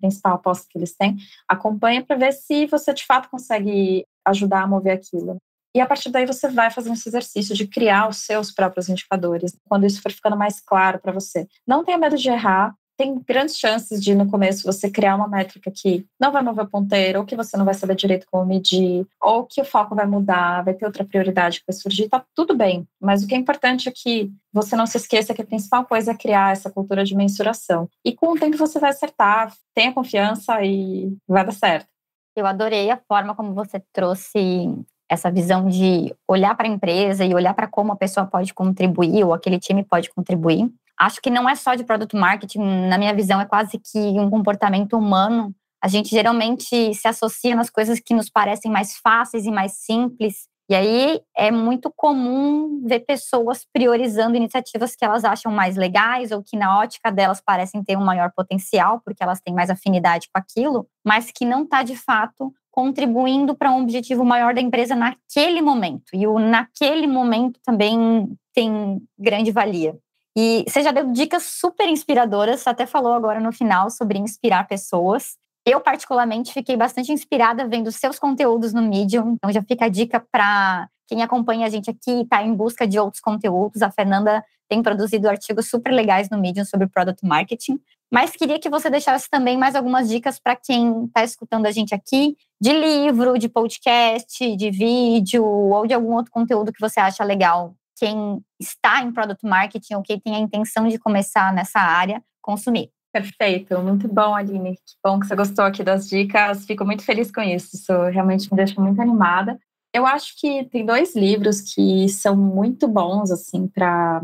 principal 0.07 0.35
aposta 0.35 0.67
que 0.69 0.77
eles 0.77 0.95
têm, 0.95 1.17
acompanha 1.47 2.03
para 2.03 2.15
ver 2.15 2.31
se 2.31 2.65
você 2.67 2.93
de 2.93 3.05
fato 3.05 3.29
consegue 3.29 4.05
ajudar 4.25 4.63
a 4.63 4.67
mover 4.67 4.93
aquilo. 4.93 5.37
E 5.75 5.81
a 5.81 5.85
partir 5.85 6.09
daí 6.09 6.25
você 6.25 6.47
vai 6.47 6.71
fazendo 6.71 6.93
esse 6.93 7.09
exercício 7.09 7.53
de 7.53 7.67
criar 7.67 8.07
os 8.07 8.17
seus 8.17 8.51
próprios 8.51 8.87
indicadores, 8.87 9.57
quando 9.67 9.85
isso 9.85 10.01
for 10.01 10.11
ficando 10.11 10.37
mais 10.37 10.61
claro 10.61 10.99
para 10.99 11.11
você. 11.11 11.47
Não 11.67 11.83
tenha 11.83 11.97
medo 11.97 12.15
de 12.15 12.29
errar, 12.29 12.73
tem 12.97 13.19
grandes 13.27 13.57
chances 13.57 14.01
de 14.01 14.15
no 14.15 14.29
começo 14.29 14.63
você 14.63 14.89
criar 14.89 15.15
uma 15.15 15.27
métrica 15.27 15.71
que 15.71 16.05
não 16.19 16.31
vai 16.31 16.41
mover 16.41 16.65
o 16.65 16.69
ponteiro, 16.69 17.19
ou 17.19 17.25
que 17.25 17.35
você 17.35 17.57
não 17.57 17.65
vai 17.65 17.73
saber 17.73 17.95
direito 17.95 18.27
como 18.31 18.45
medir, 18.45 19.05
ou 19.21 19.45
que 19.45 19.61
o 19.61 19.65
foco 19.65 19.95
vai 19.95 20.05
mudar, 20.05 20.63
vai 20.63 20.73
ter 20.73 20.85
outra 20.85 21.03
prioridade 21.03 21.59
que 21.59 21.65
vai 21.67 21.75
surgir, 21.75 22.09
tá 22.09 22.23
tudo 22.33 22.55
bem. 22.55 22.87
Mas 22.99 23.23
o 23.23 23.27
que 23.27 23.35
é 23.35 23.37
importante 23.37 23.89
é 23.89 23.91
que 23.91 24.31
você 24.51 24.75
não 24.75 24.85
se 24.85 24.97
esqueça 24.97 25.33
que 25.33 25.41
a 25.41 25.45
principal 25.45 25.85
coisa 25.85 26.11
é 26.11 26.17
criar 26.17 26.51
essa 26.51 26.69
cultura 26.69 27.03
de 27.03 27.15
mensuração. 27.15 27.89
E 28.03 28.13
com 28.13 28.33
o 28.33 28.39
tempo 28.39 28.57
você 28.57 28.79
vai 28.79 28.91
acertar, 28.91 29.53
tenha 29.73 29.93
confiança 29.93 30.63
e 30.63 31.15
vai 31.27 31.45
dar 31.45 31.51
certo. 31.51 31.87
Eu 32.35 32.45
adorei 32.45 32.89
a 32.91 32.97
forma 32.97 33.33
como 33.33 33.53
você 33.53 33.81
trouxe 33.93 34.67
essa 35.09 35.31
visão 35.31 35.69
de 35.69 36.13
olhar 36.27 36.55
para 36.55 36.67
a 36.67 36.71
empresa 36.71 37.23
e 37.23 37.33
olhar 37.33 37.53
para 37.53 37.67
como 37.67 37.91
a 37.91 37.95
pessoa 37.95 38.25
pode 38.25 38.53
contribuir 38.53 39.23
ou 39.23 39.33
aquele 39.33 39.59
time 39.59 39.83
pode 39.83 40.09
contribuir. 40.09 40.69
Acho 40.97 41.21
que 41.21 41.29
não 41.29 41.47
é 41.47 41.55
só 41.55 41.75
de 41.75 41.83
produto 41.83 42.15
marketing, 42.17 42.87
na 42.87 42.97
minha 42.97 43.13
visão 43.13 43.39
é 43.41 43.45
quase 43.45 43.79
que 43.79 43.99
um 43.99 44.29
comportamento 44.29 44.97
humano. 44.97 45.53
A 45.83 45.87
gente 45.87 46.09
geralmente 46.09 46.93
se 46.93 47.07
associa 47.07 47.55
nas 47.55 47.69
coisas 47.69 47.99
que 47.99 48.13
nos 48.13 48.29
parecem 48.29 48.71
mais 48.71 48.95
fáceis 48.97 49.45
e 49.45 49.51
mais 49.51 49.73
simples. 49.73 50.47
E 50.67 50.73
aí 50.73 51.21
é 51.37 51.51
muito 51.51 51.93
comum 51.95 52.81
ver 52.87 53.01
pessoas 53.01 53.63
priorizando 53.71 54.35
iniciativas 54.35 54.95
que 54.95 55.05
elas 55.05 55.23
acham 55.23 55.51
mais 55.51 55.75
legais 55.75 56.31
ou 56.31 56.41
que 56.41 56.57
na 56.57 56.79
ótica 56.79 57.11
delas 57.11 57.39
parecem 57.39 57.83
ter 57.83 57.95
um 57.95 58.03
maior 58.03 58.31
potencial, 58.35 58.99
porque 59.05 59.21
elas 59.21 59.39
têm 59.39 59.53
mais 59.53 59.69
afinidade 59.69 60.27
com 60.33 60.39
aquilo, 60.39 60.87
mas 61.05 61.29
que 61.29 61.45
não 61.45 61.63
está 61.63 61.83
de 61.83 61.95
fato 61.95 62.51
contribuindo 62.71 63.55
para 63.55 63.71
um 63.71 63.83
objetivo 63.83 64.25
maior 64.25 64.55
da 64.55 64.61
empresa 64.61 64.95
naquele 64.95 65.61
momento. 65.61 66.05
E 66.13 66.25
o 66.25 66.39
naquele 66.39 67.05
momento 67.05 67.59
também 67.63 68.35
tem 68.53 69.01
grande 69.17 69.51
valia. 69.51 69.95
E 70.37 70.65
você 70.67 70.81
já 70.81 70.91
deu 70.91 71.11
dicas 71.11 71.43
super 71.43 71.87
inspiradoras, 71.87 72.67
até 72.67 72.85
falou 72.85 73.13
agora 73.13 73.39
no 73.39 73.53
final 73.53 73.89
sobre 73.89 74.19
inspirar 74.19 74.67
pessoas. 74.67 75.37
Eu, 75.65 75.79
particularmente, 75.79 76.53
fiquei 76.53 76.75
bastante 76.75 77.11
inspirada 77.11 77.67
vendo 77.67 77.91
seus 77.91 78.19
conteúdos 78.19 78.73
no 78.73 78.81
Medium, 78.81 79.33
então 79.33 79.51
já 79.51 79.63
fica 79.63 79.85
a 79.85 79.89
dica 79.89 80.19
para 80.31 80.87
quem 81.07 81.23
acompanha 81.23 81.65
a 81.65 81.69
gente 81.69 81.89
aqui 81.89 82.11
e 82.11 82.21
está 82.21 82.43
em 82.43 82.53
busca 82.53 82.87
de 82.87 82.99
outros 82.99 83.21
conteúdos. 83.21 83.81
A 83.81 83.89
Fernanda 83.89 84.43
tem 84.67 84.83
produzido 84.83 85.29
artigos 85.29 85.69
super 85.69 85.91
legais 85.91 86.29
no 86.29 86.37
Medium 86.37 86.65
sobre 86.65 86.87
Product 86.87 87.25
Marketing. 87.25 87.79
Mas 88.11 88.31
queria 88.31 88.59
que 88.59 88.69
você 88.69 88.89
deixasse 88.89 89.29
também 89.29 89.57
mais 89.57 89.75
algumas 89.75 90.07
dicas 90.09 90.39
para 90.39 90.55
quem 90.55 91.05
está 91.05 91.23
escutando 91.23 91.65
a 91.65 91.71
gente 91.71 91.95
aqui, 91.95 92.37
de 92.61 92.71
livro, 92.71 93.37
de 93.37 93.49
podcast, 93.49 94.55
de 94.55 94.71
vídeo 94.71 95.43
ou 95.43 95.87
de 95.87 95.93
algum 95.93 96.13
outro 96.13 96.31
conteúdo 96.31 96.71
que 96.71 96.79
você 96.79 96.99
acha 96.99 97.23
legal. 97.23 97.75
Quem 97.97 98.41
está 98.59 99.01
em 99.01 99.11
Product 99.11 99.45
Marketing 99.45 99.95
ou 99.95 100.01
quem 100.01 100.19
tem 100.19 100.35
a 100.35 100.39
intenção 100.39 100.87
de 100.87 100.97
começar 100.99 101.53
nessa 101.53 101.79
área, 101.79 102.21
consumir. 102.41 102.89
Perfeito, 103.13 103.79
muito 103.79 104.07
bom, 104.09 104.35
Aline. 104.35 104.75
Que 104.75 104.95
bom 105.03 105.19
que 105.19 105.25
você 105.25 105.35
gostou 105.35 105.63
aqui 105.63 105.83
das 105.83 106.09
dicas. 106.09 106.65
Fico 106.65 106.83
muito 106.83 107.03
feliz 107.03 107.31
com 107.31 107.41
isso. 107.41 107.75
Isso 107.75 107.93
realmente 108.09 108.51
me 108.51 108.57
deixa 108.57 108.79
muito 108.81 109.01
animada. 109.01 109.57
Eu 109.93 110.05
acho 110.05 110.37
que 110.37 110.65
tem 110.65 110.85
dois 110.85 111.15
livros 111.15 111.61
que 111.61 112.09
são 112.09 112.35
muito 112.35 112.87
bons 112.87 113.31
assim 113.31 113.67
para 113.67 114.21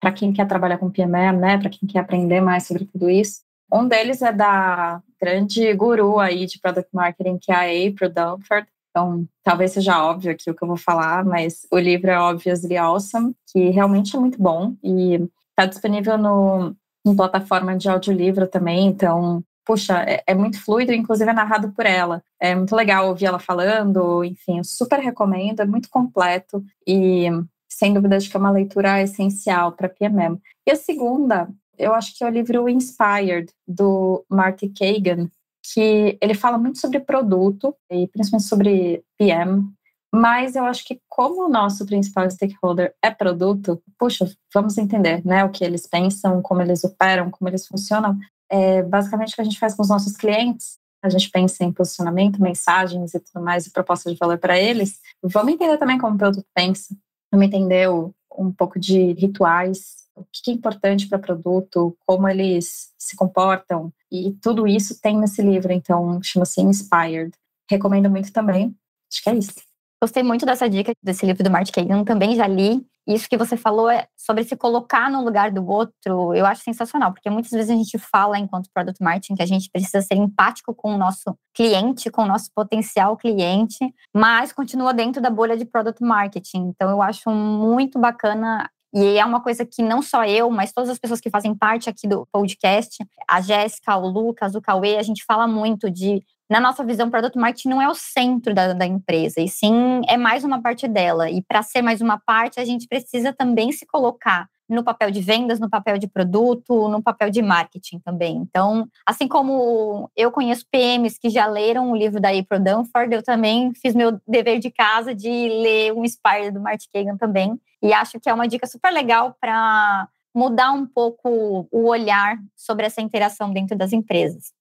para 0.00 0.12
quem 0.12 0.32
quer 0.32 0.48
trabalhar 0.48 0.78
com 0.78 0.90
PMM, 0.90 1.38
né? 1.38 1.58
Para 1.58 1.68
quem 1.68 1.86
quer 1.86 1.98
aprender 1.98 2.40
mais 2.40 2.66
sobre 2.66 2.86
tudo 2.86 3.10
isso. 3.10 3.42
Um 3.70 3.86
deles 3.86 4.22
é 4.22 4.32
da 4.32 5.02
grande 5.20 5.72
guru 5.74 6.18
aí 6.18 6.46
de 6.46 6.58
product 6.58 6.88
marketing, 6.94 7.38
que 7.38 7.52
é 7.52 7.54
a 7.54 7.88
April 7.88 8.08
Dunford. 8.08 8.66
Então, 8.90 9.26
talvez 9.42 9.72
seja 9.72 10.04
óbvio 10.04 10.32
aqui 10.32 10.50
o 10.50 10.54
que 10.54 10.62
eu 10.62 10.68
vou 10.68 10.76
falar, 10.76 11.24
mas 11.24 11.66
o 11.70 11.78
livro 11.78 12.10
é 12.10 12.18
Obviously 12.18 12.76
Awesome, 12.76 13.34
que 13.52 13.70
realmente 13.70 14.16
é 14.16 14.18
muito 14.18 14.40
bom 14.40 14.74
e 14.82 15.14
está 15.50 15.66
disponível 15.66 16.18
no, 16.18 16.74
em 17.06 17.14
plataforma 17.14 17.76
de 17.76 17.88
audiolivro 17.88 18.46
também. 18.48 18.86
Então, 18.88 19.44
puxa, 19.64 20.02
é, 20.02 20.22
é, 20.26 20.34
muito 20.34 20.62
fluido, 20.62 20.92
inclusive 20.92 21.30
é 21.30 21.32
narrado 21.32 21.72
por 21.72 21.86
ela. 21.86 22.22
É 22.40 22.54
muito 22.54 22.74
legal 22.74 23.08
ouvir 23.08 23.26
ela 23.26 23.38
falando, 23.38 24.24
enfim, 24.24 24.58
eu 24.58 24.64
super 24.64 24.98
recomendo, 24.98 25.60
é 25.60 25.66
muito 25.66 25.88
completo 25.88 26.62
e 26.86 27.28
sem 27.68 27.94
dúvida 27.94 28.16
acho 28.16 28.28
que 28.28 28.36
é 28.36 28.40
uma 28.40 28.50
leitura 28.50 29.00
essencial 29.00 29.72
para 29.72 29.88
PMM. 29.88 30.38
E 30.66 30.72
a 30.72 30.76
segunda, 30.76 31.48
eu 31.78 31.94
acho 31.94 32.16
que 32.16 32.24
é 32.24 32.26
o 32.26 32.30
livro 32.30 32.68
Inspired, 32.68 33.52
do 33.66 34.24
Marty 34.28 34.68
Kagan, 34.68 35.30
que 35.62 36.18
ele 36.20 36.34
fala 36.34 36.58
muito 36.58 36.78
sobre 36.78 37.00
produto 37.00 37.74
e 37.90 38.06
principalmente 38.08 38.48
sobre 38.48 39.04
PM, 39.18 39.70
mas 40.12 40.56
eu 40.56 40.64
acho 40.64 40.84
que 40.84 41.00
como 41.08 41.46
o 41.46 41.48
nosso 41.48 41.86
principal 41.86 42.28
stakeholder 42.28 42.94
é 43.02 43.10
produto, 43.10 43.80
puxa, 43.98 44.28
vamos 44.52 44.76
entender, 44.76 45.24
né, 45.24 45.44
o 45.44 45.50
que 45.50 45.64
eles 45.64 45.86
pensam, 45.86 46.42
como 46.42 46.60
eles 46.60 46.82
operam, 46.82 47.30
como 47.30 47.48
eles 47.48 47.66
funcionam. 47.66 48.18
É 48.50 48.82
basicamente 48.82 49.32
o 49.32 49.34
que 49.36 49.40
a 49.40 49.44
gente 49.44 49.58
faz 49.58 49.74
com 49.74 49.82
os 49.82 49.88
nossos 49.88 50.16
clientes. 50.16 50.78
A 51.02 51.08
gente 51.08 51.30
pensa 51.30 51.64
em 51.64 51.72
posicionamento, 51.72 52.42
mensagens 52.42 53.14
e 53.14 53.20
tudo 53.20 53.42
mais, 53.42 53.66
e 53.66 53.70
proposta 53.70 54.10
de 54.10 54.18
valor 54.18 54.38
para 54.38 54.58
eles. 54.58 54.98
Vamos 55.22 55.52
entender 55.52 55.78
também 55.78 55.96
como 55.96 56.16
o 56.16 56.18
produto 56.18 56.44
pensa. 56.54 56.94
Vamos 57.32 57.46
entender 57.46 57.88
um 57.88 58.52
pouco 58.52 58.78
de 58.80 59.12
rituais, 59.12 59.99
o 60.20 60.26
que 60.32 60.50
é 60.50 60.54
importante 60.54 61.08
para 61.08 61.18
produto, 61.18 61.96
como 62.06 62.28
eles 62.28 62.92
se 62.98 63.16
comportam, 63.16 63.92
e 64.10 64.32
tudo 64.42 64.66
isso 64.66 65.00
tem 65.00 65.18
nesse 65.18 65.42
livro, 65.42 65.72
então 65.72 66.20
chama-se 66.22 66.60
Inspired. 66.60 67.32
Recomendo 67.70 68.10
muito 68.10 68.32
também. 68.32 68.74
Acho 69.12 69.22
que 69.22 69.30
é 69.30 69.34
isso. 69.36 69.54
Gostei 70.02 70.22
muito 70.22 70.46
dessa 70.46 70.68
dica 70.68 70.92
desse 71.02 71.26
livro 71.26 71.44
do 71.44 71.50
Martin 71.50 71.72
Kagan, 71.72 72.04
também 72.04 72.34
já 72.34 72.46
li. 72.46 72.84
Isso 73.06 73.28
que 73.28 73.36
você 73.36 73.56
falou 73.56 73.90
é 73.90 74.06
sobre 74.16 74.44
se 74.44 74.56
colocar 74.56 75.10
no 75.10 75.24
lugar 75.24 75.50
do 75.50 75.66
outro, 75.66 76.34
eu 76.34 76.46
acho 76.46 76.62
sensacional, 76.62 77.12
porque 77.12 77.28
muitas 77.28 77.50
vezes 77.50 77.70
a 77.70 77.74
gente 77.74 77.98
fala, 77.98 78.38
enquanto 78.38 78.70
product 78.72 79.02
marketing, 79.02 79.34
que 79.34 79.42
a 79.42 79.46
gente 79.46 79.68
precisa 79.70 80.00
ser 80.00 80.14
empático 80.14 80.74
com 80.74 80.94
o 80.94 80.98
nosso 80.98 81.36
cliente, 81.54 82.10
com 82.10 82.22
o 82.22 82.26
nosso 82.26 82.50
potencial 82.54 83.16
cliente, 83.16 83.78
mas 84.14 84.52
continua 84.52 84.94
dentro 84.94 85.20
da 85.20 85.28
bolha 85.28 85.56
de 85.56 85.64
product 85.64 86.02
marketing. 86.02 86.68
Então, 86.68 86.88
eu 86.88 87.02
acho 87.02 87.30
muito 87.30 87.98
bacana 87.98 88.70
e 88.92 89.18
é 89.18 89.24
uma 89.24 89.40
coisa 89.40 89.64
que 89.64 89.82
não 89.82 90.02
só 90.02 90.24
eu, 90.24 90.50
mas 90.50 90.72
todas 90.72 90.90
as 90.90 90.98
pessoas 90.98 91.20
que 91.20 91.30
fazem 91.30 91.54
parte 91.54 91.88
aqui 91.88 92.08
do 92.08 92.26
podcast, 92.32 92.98
a 93.28 93.40
Jéssica, 93.40 93.96
o 93.96 94.08
Lucas, 94.08 94.54
o 94.54 94.60
Cauê, 94.60 94.96
a 94.96 95.02
gente 95.02 95.24
fala 95.24 95.46
muito 95.46 95.90
de 95.90 96.22
na 96.50 96.58
nossa 96.58 96.84
visão, 96.84 97.08
produto 97.08 97.38
marketing 97.38 97.68
não 97.68 97.80
é 97.80 97.88
o 97.88 97.94
centro 97.94 98.52
da, 98.52 98.72
da 98.72 98.84
empresa, 98.84 99.40
e 99.40 99.48
sim 99.48 100.00
é 100.08 100.16
mais 100.16 100.42
uma 100.42 100.60
parte 100.60 100.88
dela. 100.88 101.30
E 101.30 101.40
para 101.42 101.62
ser 101.62 101.80
mais 101.80 102.00
uma 102.00 102.18
parte, 102.18 102.58
a 102.58 102.64
gente 102.64 102.88
precisa 102.88 103.32
também 103.32 103.70
se 103.70 103.86
colocar 103.86 104.48
no 104.70 104.84
papel 104.84 105.10
de 105.10 105.20
vendas, 105.20 105.58
no 105.58 105.68
papel 105.68 105.98
de 105.98 106.06
produto, 106.06 106.88
no 106.88 107.02
papel 107.02 107.28
de 107.30 107.42
marketing 107.42 107.98
também. 107.98 108.36
Então, 108.36 108.88
assim 109.04 109.26
como 109.26 110.08
eu 110.16 110.30
conheço 110.30 110.66
PMs 110.70 111.18
que 111.18 111.28
já 111.28 111.46
leram 111.46 111.90
o 111.90 111.96
livro 111.96 112.20
da 112.20 112.30
April 112.30 112.60
Dunford, 112.60 113.14
eu 113.14 113.22
também 113.22 113.72
fiz 113.74 113.94
meu 113.94 114.20
dever 114.26 114.60
de 114.60 114.70
casa 114.70 115.14
de 115.14 115.28
ler 115.28 115.92
um 115.92 116.04
Inspire 116.04 116.50
do 116.52 116.60
Martin 116.60 116.88
Kagan 116.92 117.16
também. 117.16 117.60
E 117.82 117.92
acho 117.92 118.20
que 118.20 118.28
é 118.28 118.34
uma 118.34 118.46
dica 118.46 118.66
super 118.66 118.92
legal 118.92 119.36
para 119.40 120.08
mudar 120.34 120.70
um 120.70 120.86
pouco 120.86 121.66
o 121.70 121.88
olhar 121.88 122.38
sobre 122.54 122.86
essa 122.86 123.00
interação 123.00 123.52
dentro 123.52 123.76
das 123.76 123.92
empresas. 123.92 124.52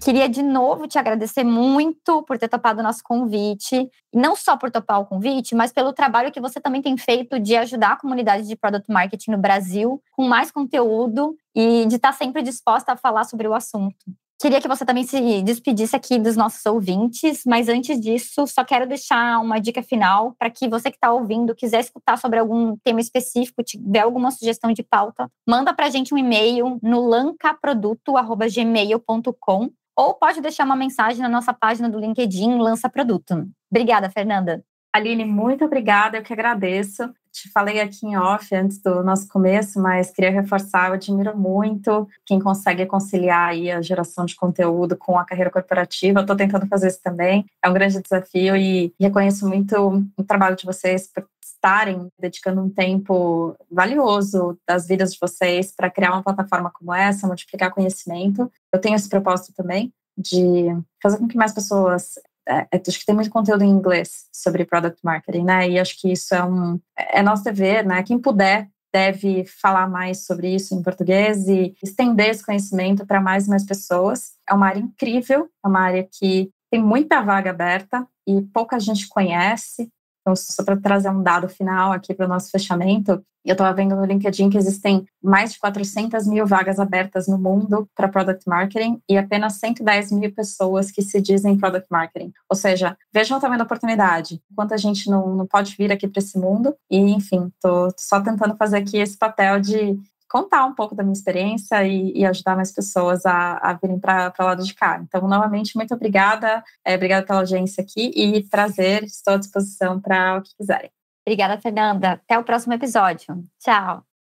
Queria 0.00 0.28
de 0.28 0.42
novo 0.42 0.86
te 0.86 0.98
agradecer 0.98 1.44
muito 1.44 2.22
por 2.22 2.38
ter 2.38 2.48
topado 2.48 2.80
o 2.80 2.82
nosso 2.82 3.02
convite, 3.02 3.90
não 4.14 4.36
só 4.36 4.56
por 4.56 4.70
topar 4.70 5.00
o 5.00 5.06
convite, 5.06 5.54
mas 5.54 5.72
pelo 5.72 5.92
trabalho 5.92 6.30
que 6.30 6.40
você 6.40 6.60
também 6.60 6.80
tem 6.80 6.96
feito 6.96 7.38
de 7.38 7.56
ajudar 7.56 7.92
a 7.92 7.96
comunidade 7.96 8.46
de 8.46 8.56
product 8.56 8.90
marketing 8.90 9.32
no 9.32 9.38
Brasil 9.38 10.00
com 10.12 10.26
mais 10.26 10.52
conteúdo 10.52 11.36
e 11.54 11.84
de 11.86 11.96
estar 11.96 12.12
sempre 12.12 12.42
disposta 12.42 12.92
a 12.92 12.96
falar 12.96 13.24
sobre 13.24 13.48
o 13.48 13.54
assunto. 13.54 13.96
Queria 14.40 14.60
que 14.60 14.68
você 14.68 14.86
também 14.86 15.02
se 15.02 15.42
despedisse 15.42 15.96
aqui 15.96 16.16
dos 16.16 16.36
nossos 16.36 16.64
ouvintes, 16.64 17.42
mas 17.44 17.68
antes 17.68 18.00
disso, 18.00 18.46
só 18.46 18.64
quero 18.64 18.86
deixar 18.86 19.40
uma 19.40 19.58
dica 19.58 19.82
final 19.82 20.32
para 20.38 20.48
que 20.48 20.68
você 20.68 20.92
que 20.92 20.96
está 20.96 21.12
ouvindo, 21.12 21.56
quiser 21.56 21.80
escutar 21.80 22.16
sobre 22.16 22.38
algum 22.38 22.76
tema 22.76 23.00
específico, 23.00 23.64
tiver 23.64 23.98
alguma 23.98 24.30
sugestão 24.30 24.72
de 24.72 24.84
pauta, 24.84 25.28
manda 25.44 25.74
para 25.74 25.86
a 25.86 25.90
gente 25.90 26.14
um 26.14 26.18
e-mail 26.18 26.78
no 26.80 27.04
lancaproduto.gmail.com 27.08 29.70
ou 29.98 30.14
pode 30.14 30.40
deixar 30.40 30.64
uma 30.64 30.76
mensagem 30.76 31.20
na 31.20 31.28
nossa 31.28 31.52
página 31.52 31.90
do 31.90 31.98
LinkedIn 31.98 32.58
Lança 32.58 32.88
Produto. 32.88 33.44
Obrigada, 33.68 34.08
Fernanda. 34.08 34.62
Aline, 34.94 35.24
muito 35.24 35.64
obrigada, 35.64 36.16
eu 36.18 36.22
que 36.22 36.32
agradeço 36.32 37.12
te 37.42 37.50
falei 37.50 37.80
aqui 37.80 38.06
em 38.06 38.16
off 38.16 38.54
antes 38.54 38.80
do 38.80 39.02
nosso 39.02 39.28
começo, 39.28 39.80
mas 39.80 40.10
queria 40.10 40.30
reforçar, 40.30 40.88
eu 40.88 40.94
admiro 40.94 41.36
muito 41.36 42.08
quem 42.26 42.40
consegue 42.40 42.84
conciliar 42.86 43.50
aí 43.50 43.70
a 43.70 43.80
geração 43.80 44.24
de 44.24 44.34
conteúdo 44.34 44.96
com 44.96 45.18
a 45.18 45.24
carreira 45.24 45.50
corporativa. 45.50 46.20
Estou 46.20 46.36
tentando 46.36 46.66
fazer 46.66 46.88
isso 46.88 47.00
também. 47.02 47.46
É 47.64 47.68
um 47.68 47.72
grande 47.72 48.00
desafio 48.02 48.56
e 48.56 48.92
reconheço 49.00 49.46
muito 49.46 50.04
o 50.16 50.24
trabalho 50.24 50.56
de 50.56 50.66
vocês 50.66 51.06
por 51.06 51.26
estarem 51.42 52.08
dedicando 52.18 52.60
um 52.60 52.70
tempo 52.70 53.56
valioso 53.70 54.58
das 54.66 54.86
vidas 54.86 55.12
de 55.12 55.18
vocês 55.20 55.72
para 55.74 55.90
criar 55.90 56.12
uma 56.12 56.22
plataforma 56.22 56.70
como 56.72 56.92
essa, 56.92 57.26
multiplicar 57.26 57.72
conhecimento. 57.72 58.50
Eu 58.72 58.80
tenho 58.80 58.96
esse 58.96 59.08
propósito 59.08 59.52
também 59.54 59.92
de 60.16 60.66
fazer 61.00 61.18
com 61.18 61.28
que 61.28 61.36
mais 61.36 61.52
pessoas 61.52 62.14
acho 62.48 62.98
que 62.98 63.06
tem 63.06 63.14
muito 63.14 63.30
conteúdo 63.30 63.62
em 63.62 63.68
inglês 63.70 64.26
sobre 64.32 64.64
product 64.64 65.00
marketing, 65.04 65.44
né? 65.44 65.68
E 65.68 65.78
acho 65.78 66.00
que 66.00 66.12
isso 66.12 66.34
é 66.34 66.42
um 66.42 66.80
é 66.96 67.22
nosso 67.22 67.44
dever, 67.44 67.84
né? 67.84 68.02
Quem 68.02 68.18
puder 68.18 68.68
deve 68.92 69.44
falar 69.44 69.88
mais 69.88 70.24
sobre 70.24 70.54
isso 70.54 70.74
em 70.74 70.82
português 70.82 71.46
e 71.46 71.74
estender 71.82 72.30
esse 72.30 72.44
conhecimento 72.44 73.06
para 73.06 73.20
mais 73.20 73.46
e 73.46 73.50
mais 73.50 73.64
pessoas. 73.64 74.32
É 74.48 74.54
uma 74.54 74.66
área 74.66 74.80
incrível, 74.80 75.48
é 75.64 75.68
uma 75.68 75.80
área 75.80 76.08
que 76.10 76.50
tem 76.70 76.82
muita 76.82 77.20
vaga 77.22 77.50
aberta 77.50 78.06
e 78.26 78.42
pouca 78.42 78.78
gente 78.78 79.08
conhece. 79.08 79.90
Então, 80.28 80.36
só 80.36 80.62
para 80.62 80.76
trazer 80.76 81.08
um 81.08 81.22
dado 81.22 81.48
final 81.48 81.92
aqui 81.92 82.12
para 82.12 82.26
o 82.26 82.28
nosso 82.28 82.50
fechamento, 82.50 83.22
eu 83.44 83.52
estava 83.52 83.74
vendo 83.74 83.96
no 83.96 84.04
LinkedIn 84.04 84.50
que 84.50 84.58
existem 84.58 85.06
mais 85.22 85.54
de 85.54 85.58
400 85.58 86.26
mil 86.26 86.46
vagas 86.46 86.78
abertas 86.78 87.26
no 87.26 87.38
mundo 87.38 87.88
para 87.94 88.08
Product 88.08 88.46
Marketing 88.46 89.00
e 89.08 89.16
apenas 89.16 89.54
110 89.54 90.12
mil 90.12 90.30
pessoas 90.34 90.90
que 90.90 91.00
se 91.00 91.18
dizem 91.18 91.56
Product 91.56 91.86
Marketing. 91.90 92.30
Ou 92.50 92.54
seja, 92.54 92.94
vejam 93.10 93.38
o 93.38 93.40
tamanho 93.40 93.58
da 93.58 93.64
oportunidade. 93.64 94.42
Enquanto 94.52 94.74
a 94.74 94.76
gente 94.76 95.08
não, 95.08 95.34
não 95.34 95.46
pode 95.46 95.74
vir 95.78 95.90
aqui 95.90 96.06
para 96.06 96.20
esse 96.20 96.36
mundo. 96.36 96.76
E, 96.90 96.98
enfim, 96.98 97.50
estou 97.54 97.88
só 97.96 98.20
tentando 98.20 98.54
fazer 98.56 98.76
aqui 98.76 98.98
esse 98.98 99.16
papel 99.16 99.60
de 99.60 99.98
contar 100.28 100.64
um 100.64 100.74
pouco 100.74 100.94
da 100.94 101.02
minha 101.02 101.12
experiência 101.12 101.84
e, 101.86 102.12
e 102.16 102.26
ajudar 102.26 102.56
mais 102.56 102.72
pessoas 102.72 103.24
a, 103.24 103.58
a 103.58 103.72
virem 103.74 103.98
para 103.98 104.32
o 104.38 104.42
lado 104.42 104.62
de 104.62 104.74
cá. 104.74 105.00
Então, 105.02 105.26
novamente, 105.26 105.76
muito 105.76 105.94
obrigada. 105.94 106.62
É, 106.84 106.94
obrigada 106.94 107.26
pela 107.26 107.40
audiência 107.40 107.82
aqui 107.82 108.12
e 108.14 108.42
prazer. 108.44 109.04
Estou 109.04 109.34
à 109.34 109.36
disposição 109.38 110.00
para 110.00 110.38
o 110.38 110.42
que 110.42 110.54
quiserem. 110.56 110.90
Obrigada, 111.26 111.60
Fernanda. 111.60 112.12
Até 112.12 112.38
o 112.38 112.44
próximo 112.44 112.74
episódio. 112.74 113.44
Tchau. 113.58 114.17